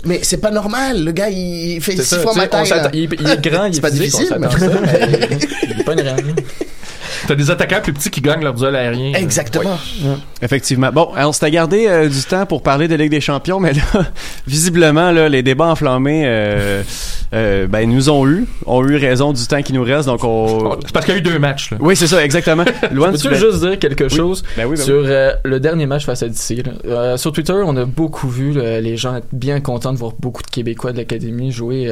[0.05, 1.03] Mais c'est pas normal.
[1.05, 2.69] Le gars, il fait six ça, fois ma taille.
[2.73, 4.47] on il, il est grand, il est C'est pas physique, on difficile, ça, mais
[5.63, 6.35] il est pas une reine.
[7.27, 9.13] T'as des attaquants plus petits qui gagnent leur duel aérien.
[9.13, 9.77] Exactement.
[10.41, 10.91] Effectivement.
[10.91, 13.83] Bon, on s'était gardé euh, du temps pour parler de Ligue des Champions, mais là,
[14.47, 16.83] visiblement, là, les débats enflammés, euh,
[17.33, 20.77] euh, ben, nous ont eu, ont eu raison du temps qui nous reste, donc on.
[20.85, 21.71] C'est parce qu'il y a eu deux matchs.
[21.71, 21.77] Là.
[21.79, 22.65] Oui, c'est ça, exactement.
[22.91, 26.23] Loin Peux-tu juste dire quelque chose Ben oui, ben sur euh, le dernier match face
[26.23, 26.63] à DC?
[26.85, 30.13] Euh, sur Twitter, on a beaucoup vu là, les gens être bien contents de voir
[30.19, 31.89] beaucoup de Québécois de l'Académie jouer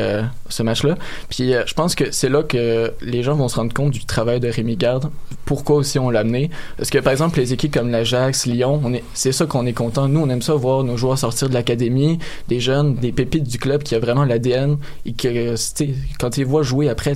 [0.50, 0.96] ce match-là.
[1.30, 4.40] Puis je pense que c'est là que les gens vont se rendre compte du travail
[4.40, 5.10] de Rémi Garde.
[5.46, 6.50] Pourquoi aussi on l'a amené?
[6.78, 9.74] Parce que par exemple, les équipes comme l'Ajax, Lyon, on est, c'est ça qu'on est
[9.74, 10.08] content.
[10.08, 13.58] Nous, on aime ça voir nos joueurs sortir de l'Académie, des jeunes, des pépites du
[13.58, 17.16] club qui a vraiment l'ADN et que euh, tu quand ils voient jouer après,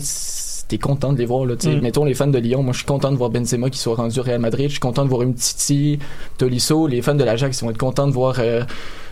[0.67, 1.69] t'es content de les voir là, tu.
[1.69, 1.81] Mm.
[1.81, 4.19] mettons les fans de Lyon moi je suis content de voir Benzema qui soit rendu
[4.19, 5.99] au Real Madrid je suis content de voir Umtiti
[6.37, 8.63] Tolisso les fans de l'Ajax ils vont être contents de voir euh,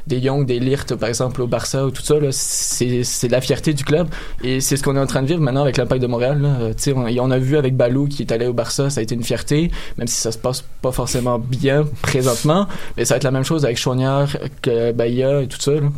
[0.08, 3.74] des Young des Lirt par exemple au Barça ou tout ça là c'est la fierté
[3.74, 4.08] du club
[4.43, 6.49] et c'est ce qu'on est en train de vivre maintenant avec l'Impact de Montréal là.
[6.60, 8.99] Euh, tu on, et on a vu avec Balou qui est allé au Barça ça
[8.99, 13.14] a été une fierté même si ça se passe pas forcément bien présentement mais ça
[13.14, 15.89] va être la même chose avec Chouanière que Bahia et tout ça là.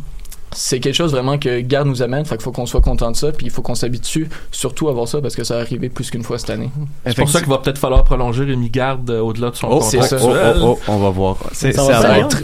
[0.52, 3.16] C'est quelque chose vraiment que Garde nous amène, fait qu'il faut qu'on soit content de
[3.16, 5.88] ça, puis il faut qu'on s'habitue surtout à voir ça parce que ça a arrivé
[5.88, 6.70] plus qu'une fois cette année.
[7.04, 9.78] C'est pour ça qu'il va peut-être falloir prolonger Rémi Garde euh, au-delà de son Oh,
[9.80, 10.18] contrat c'est ça.
[10.22, 11.36] Oh, oh, oh, on va voir.
[11.52, 12.42] C'est- Ça ça va être-.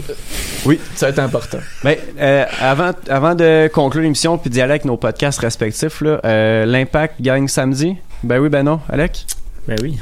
[0.65, 0.79] Oui.
[0.95, 1.57] Ça va être important.
[1.83, 6.19] Ben, euh, avant, avant de conclure l'émission puis d'y aller avec nos podcasts respectifs, là,
[6.25, 7.95] euh, l'impact gagne samedi?
[8.23, 9.25] Ben oui, ben non, Alec?
[9.67, 9.97] Ben oui.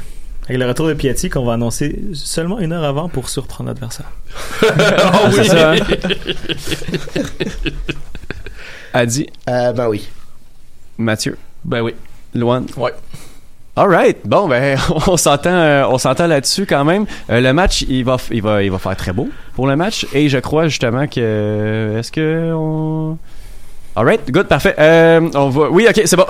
[0.46, 4.10] Avec le retour de Piatti qu'on va annoncer seulement une heure avant pour surprendre l'adversaire.
[4.64, 5.76] Ah, c'est ça, hein?
[8.94, 9.26] Adi?
[9.48, 10.08] Euh, ben oui.
[10.98, 11.38] Mathieu?
[11.64, 11.94] Ben oui.
[12.34, 12.66] Loan?
[12.76, 12.92] Ouais.
[13.74, 17.06] Alright, bon ben on s'entend euh, on s'entend là-dessus quand même.
[17.30, 19.76] Euh, le match il va f- il va il va faire très beau pour le
[19.76, 23.16] match et je crois justement que est-ce que on
[23.94, 24.74] Alright, good, parfait.
[24.78, 26.24] Euh, on va oui, OK, c'est bon.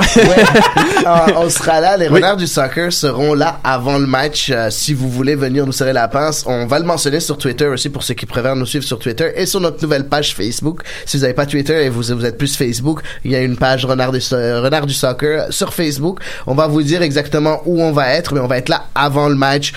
[1.07, 1.97] Ah, on sera là.
[1.97, 2.15] Les Oui.
[2.17, 4.51] renards du soccer seront là avant le match.
[4.53, 7.67] Euh, si vous voulez venir nous serrer la pince, on va le mentionner sur Twitter
[7.69, 10.81] aussi pour ceux qui préfèrent nous suivre sur Twitter et sur notre nouvelle page Facebook.
[11.07, 13.57] Si vous n'avez pas Twitter et vous, vous êtes plus Facebook, il y a une
[13.57, 16.19] page renard du, so- euh, renard du soccer sur Facebook.
[16.49, 19.29] On va vous dire exactement où on va être, mais on va être là avant
[19.29, 19.73] le match.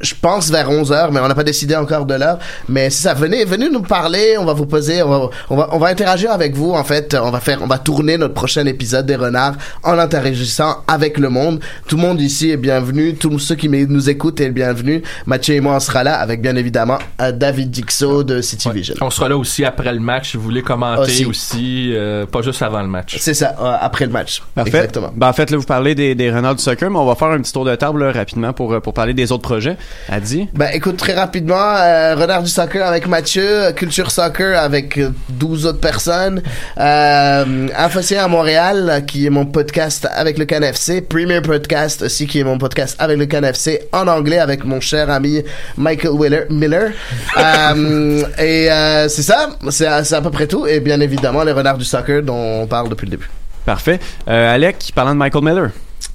[0.00, 2.38] Je- pense vers 11 heures, mais on n'a pas décidé encore de l'heure.
[2.68, 4.36] Mais si ça venez, venez nous parler.
[4.38, 6.72] On va vous poser, on va, on va, on va interagir avec vous.
[6.72, 10.78] En fait, on va faire, on va tourner notre prochain épisode des Renards en interagissant
[10.88, 11.60] avec le monde.
[11.86, 13.14] Tout le monde ici est bienvenu.
[13.14, 15.02] Tous ceux qui nous écoutent est bienvenu.
[15.26, 18.94] Mathieu et moi, on sera là avec bien évidemment euh, David Dixo de City Vision.
[19.00, 21.24] On sera là aussi après le match si vous voulez commenter Aussi.
[21.26, 23.16] aussi, euh, pas juste avant le match.
[23.20, 24.42] C'est ça, euh, après le match.
[24.54, 24.70] Parfait.
[24.70, 25.12] Exactement.
[25.14, 27.28] Ben, en fait, là, vous parlez des, des renards du soccer, mais on va faire
[27.28, 29.76] un petit tour de table là, rapidement pour, euh, pour parler des autres projets.
[30.08, 30.48] Adi?
[30.54, 35.66] Ben écoute très rapidement, euh, Renard du soccer avec Mathieu, Culture Soccer avec euh, 12
[35.66, 36.42] autres personnes,
[36.78, 42.26] euh, Infocien à Montréal euh, qui est mon podcast avec le CanFC, Premier Podcast aussi
[42.26, 45.42] qui est mon podcast avec le CanFC en anglais avec mon cher ami
[45.76, 46.90] Michael Miller.
[47.38, 50.66] Euh, et euh, c'est ça, c'est à, c'est à peu près tout.
[50.66, 53.28] Et bien évidemment les Renards du soccer dont on parle depuis le début.
[53.64, 53.98] Parfait.
[54.28, 55.70] Euh, Alec, parlant de Michael Miller.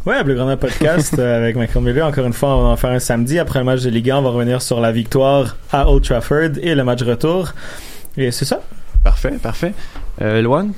[0.05, 2.07] Ouais, le grand podcast euh, avec Michael Miller.
[2.07, 3.37] Encore une fois, on va en faire un samedi.
[3.37, 6.57] Après le match de Ligue 1, on va revenir sur la victoire à Old Trafford
[6.61, 7.53] et le match retour.
[8.17, 8.61] Et c'est ça.
[9.03, 9.73] Parfait, parfait.
[10.21, 10.69] Euh, Loan.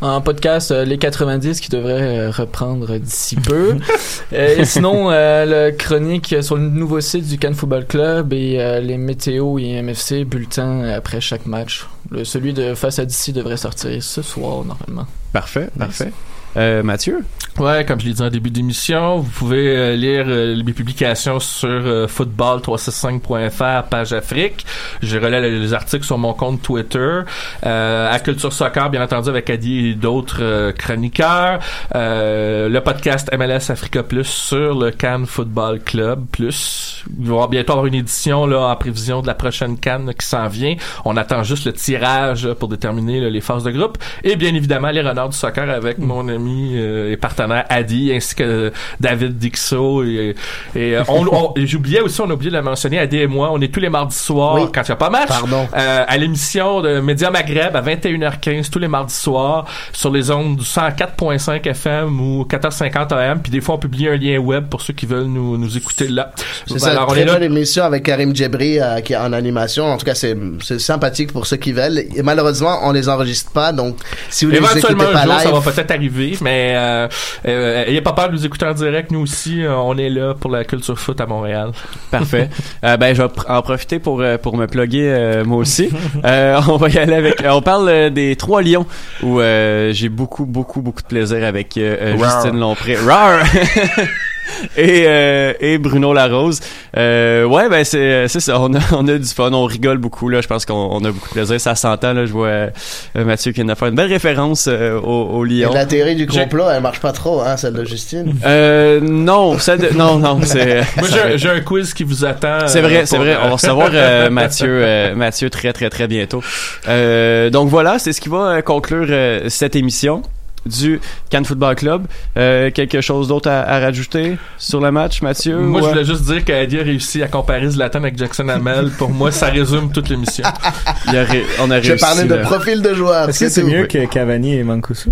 [0.00, 3.76] En podcast, euh, les 90 qui devrait euh, reprendre d'ici peu.
[4.32, 8.58] Euh, et sinon, euh, le chronique sur le nouveau site du Cannes Football Club et
[8.58, 11.86] euh, les météos et MFC bulletins après chaque match.
[12.10, 15.06] Le, celui de face à d'ici devrait sortir ce soir normalement.
[15.34, 16.10] Parfait, parfait.
[16.56, 17.24] Euh, Mathieu?
[17.58, 21.38] Ouais, comme je l'ai dit en début d'émission, vous pouvez euh, lire euh, mes publications
[21.38, 24.64] sur euh, football365.fr, page Afrique.
[25.02, 27.20] Je relais les, les articles sur mon compte Twitter.
[27.66, 31.60] Euh, à Culture Soccer, bien entendu, avec Adi et d'autres chroniqueurs.
[31.94, 37.04] Le podcast MLS Africa Plus sur le Cannes Football Club Plus.
[37.20, 40.48] Il va bientôt avoir une édition là en prévision de la prochaine Cannes qui s'en
[40.48, 40.74] vient.
[41.04, 43.98] On attend juste le tirage pour déterminer les phases de groupe.
[44.24, 48.34] Et bien évidemment, les renards du soccer avec mon ami euh, et partenaire Adi, ainsi
[48.34, 50.02] que David Dixo.
[50.04, 50.34] Et,
[50.74, 53.50] et, euh, on, on- j'oubliais aussi, on a oublié de le mentionner, Adi et moi,
[53.52, 54.62] on est tous les mardis soirs, Oui.
[54.74, 55.68] quand il n'y a pas match, Pardon.
[55.76, 60.56] euh, à l'émission de Média Maghreb à 21h15 tous les mardis soirs sur les ondes
[60.56, 63.40] du 104.5 FM ou 1450 AM.
[63.40, 66.08] Puis des fois, on publie un lien web pour ceux qui veulent nous, nous écouter
[66.08, 66.32] là.
[66.66, 67.34] C'est ça, Alors, on très est là.
[67.34, 69.84] bonne émission avec Karim Djebri euh, qui est en animation.
[69.86, 71.98] En tout cas, c'est c'est sympathique pour ceux qui veulent.
[72.14, 73.96] Et malheureusement, on les enregistre pas, donc
[74.30, 77.08] si vous les écoutez pas jour, live, ça va peut-être arriver, mais euh,
[77.46, 79.10] euh, ayez pas peur de nous écouter en direct.
[79.10, 81.72] Nous aussi, euh, on est là pour la culture foot à Montréal.
[82.10, 82.48] Parfait.
[82.84, 85.90] Euh, ben, je vais en profiter pour, euh, pour me plugger euh, moi aussi.
[86.24, 87.42] Euh, on va y aller avec...
[87.44, 88.86] on parle des Trois Lions,
[89.22, 91.78] où euh, j'ai beaucoup, beaucoup, beaucoup de plaisir avec.
[91.78, 92.96] Justine Lompré.
[92.96, 93.40] Rar!
[94.76, 96.60] et, euh, et Bruno Larose.
[96.96, 98.60] Euh, ouais, ben c'est c'est ça.
[98.60, 100.40] On a, on a du fun, on rigole beaucoup là.
[100.40, 101.60] Je pense qu'on on a beaucoup de plaisir.
[101.60, 102.26] Ça s'entend là.
[102.26, 102.70] Je vois euh,
[103.16, 105.72] Mathieu qui vient de faire une belle référence euh, au, au Et Lion.
[105.72, 108.34] la théorie du complot, elle marche pas trop, hein, celle de Justine.
[108.44, 110.82] Euh, non, celle de- non, non, c'est.
[110.98, 112.66] Moi, j'ai- j'ai un quiz qui vous attend.
[112.66, 113.34] C'est euh, vrai, c'est pour, vrai.
[113.34, 116.42] euh, On va recevoir euh, Mathieu, euh, Mathieu très, très, très bientôt.
[116.88, 120.22] Euh, donc voilà, c'est ce qui va euh, conclure euh, cette émission
[120.66, 121.00] du
[121.30, 122.06] Cannes Football Club.
[122.36, 125.56] Euh, quelque chose d'autre à, à rajouter sur le match, Mathieu?
[125.58, 128.48] Moi, ou, je euh, voulais juste dire qu'Adi a réussi à comparer Zlatan avec Jackson
[128.48, 128.90] Hamel.
[128.98, 130.44] Pour moi, ça résume toute l'émission.
[131.08, 132.04] il a ré- on a Je réussi.
[132.04, 132.42] parlais de là.
[132.42, 133.28] profil de joueur.
[133.28, 135.10] Est-ce que c'est mieux que Cavani et Mancuso?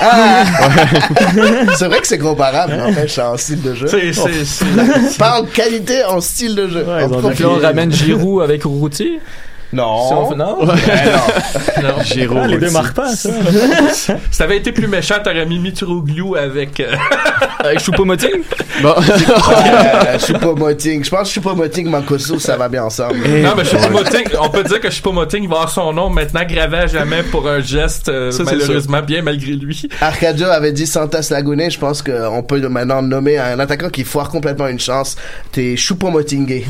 [0.00, 0.44] Ah!
[1.76, 3.86] c'est vrai que c'est comparable, n'empêche, en style de jeu.
[3.86, 6.84] C'est- c'est- c'est- Pas en qualité, en style de jeu.
[6.86, 9.18] Ouais, là, on ramène Giroud avec Routy.
[9.72, 10.06] Non.
[10.08, 10.58] Si on fait- non?
[10.60, 11.82] Ouais, non.
[11.88, 12.02] non.
[12.02, 13.28] Géraud Ah, les deux marquent pas, ça.
[14.30, 16.80] si t'avais été plus méchant, t'aurais mis Mitroglou avec.
[16.80, 16.94] euh,
[17.60, 18.42] avec Choupo-Moting?
[18.82, 18.94] Bon.
[18.98, 21.04] Euh, Choupo-Moting.
[21.04, 23.18] Je pense que Choupo-Moting, Mancoso, ça va bien ensemble.
[23.18, 26.86] non, mais Choupo-Moting, on peut dire que Choupo-Moting va avoir son nom maintenant gravé à
[26.86, 29.88] jamais pour un geste, euh, Ça, c'est malheureusement, bien malgré lui.
[30.00, 34.30] Arcadio avait dit Santos Lagune, je pense qu'on peut maintenant nommer un attaquant qui foire
[34.30, 35.16] complètement une chance.
[35.52, 36.64] T'es Choupo-Motingé.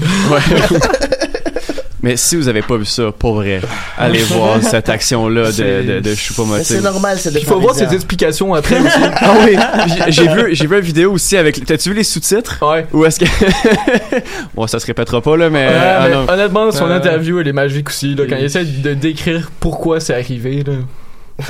[2.03, 3.61] Mais si vous avez pas vu ça, pour vrai,
[3.99, 6.63] allez voir cette action-là de, de, de Choupo-Moting.
[6.65, 8.99] C'est normal, c'est des Il faut voir ses explications après aussi.
[9.17, 9.57] Ah oui,
[10.09, 11.65] j'ai- vu, j'ai vu une vidéo aussi avec.
[11.65, 12.59] T'as-tu vu les sous-titres?
[12.63, 12.87] Ouais.
[12.93, 13.25] Ou est-ce que
[14.55, 16.27] bon, ça se répétera pas là, mais, Ouais, ah mais non.
[16.29, 18.15] honnêtement, son Euh, interview, elle est magique aussi.
[18.15, 20.63] Là, quand il essaie de décrire pourquoi c'est arrivé.
[20.67, 20.75] Là.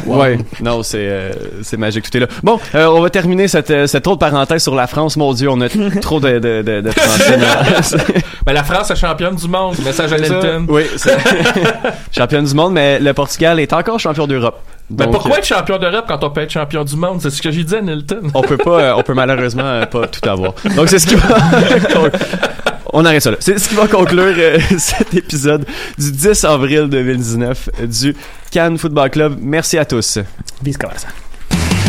[0.05, 0.21] Wow.
[0.21, 1.33] Ouais, non, c'est euh,
[1.63, 2.27] c'est magique, tout est là.
[2.43, 5.17] Bon, euh, on va terminer cette, euh, cette autre parenthèse sur la France.
[5.17, 5.69] Mon Dieu, on a
[6.03, 7.39] trop de de de, de Français
[8.47, 9.77] Ben, la France est championne du monde.
[9.83, 10.19] Message à.
[10.19, 10.67] Nelton.
[10.69, 10.83] Oui,
[12.13, 14.61] championne du monde, mais le Portugal est encore champion d'Europe.
[14.91, 17.21] Ben, Donc, pourquoi être champion d'Europe quand on peut être champion du monde?
[17.23, 18.23] C'est ce que j'ai dit à Nelton.
[18.35, 20.53] on peut pas, on peut malheureusement pas tout avoir.
[20.77, 21.37] Donc c'est ce qui va.
[22.93, 23.37] On arrête ça là.
[23.41, 25.67] C'est ce qui va conclure euh, cet épisode
[25.99, 28.15] du 10 avril 2019 du
[28.51, 29.39] Cannes Football Club.
[29.41, 30.19] Merci à tous.
[30.63, 30.77] Bis.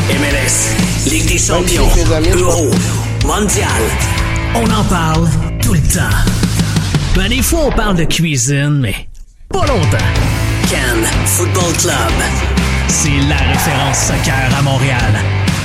[0.09, 2.41] MLS, Ligue des champions, Magnifique, les amis.
[2.41, 2.71] Euro,
[3.25, 3.67] Mondial.
[4.55, 5.27] On en parle
[5.61, 6.15] tout le temps.
[7.15, 8.95] Ben, des fois, on parle de cuisine, mais
[9.49, 9.97] pas longtemps.
[10.69, 12.13] Cannes Football Club.
[12.87, 15.13] C'est la référence soccer à Montréal.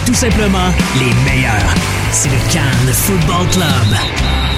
[0.06, 1.74] Tout simplement les meilleurs.
[2.12, 4.44] C'est le Cannes Football Club.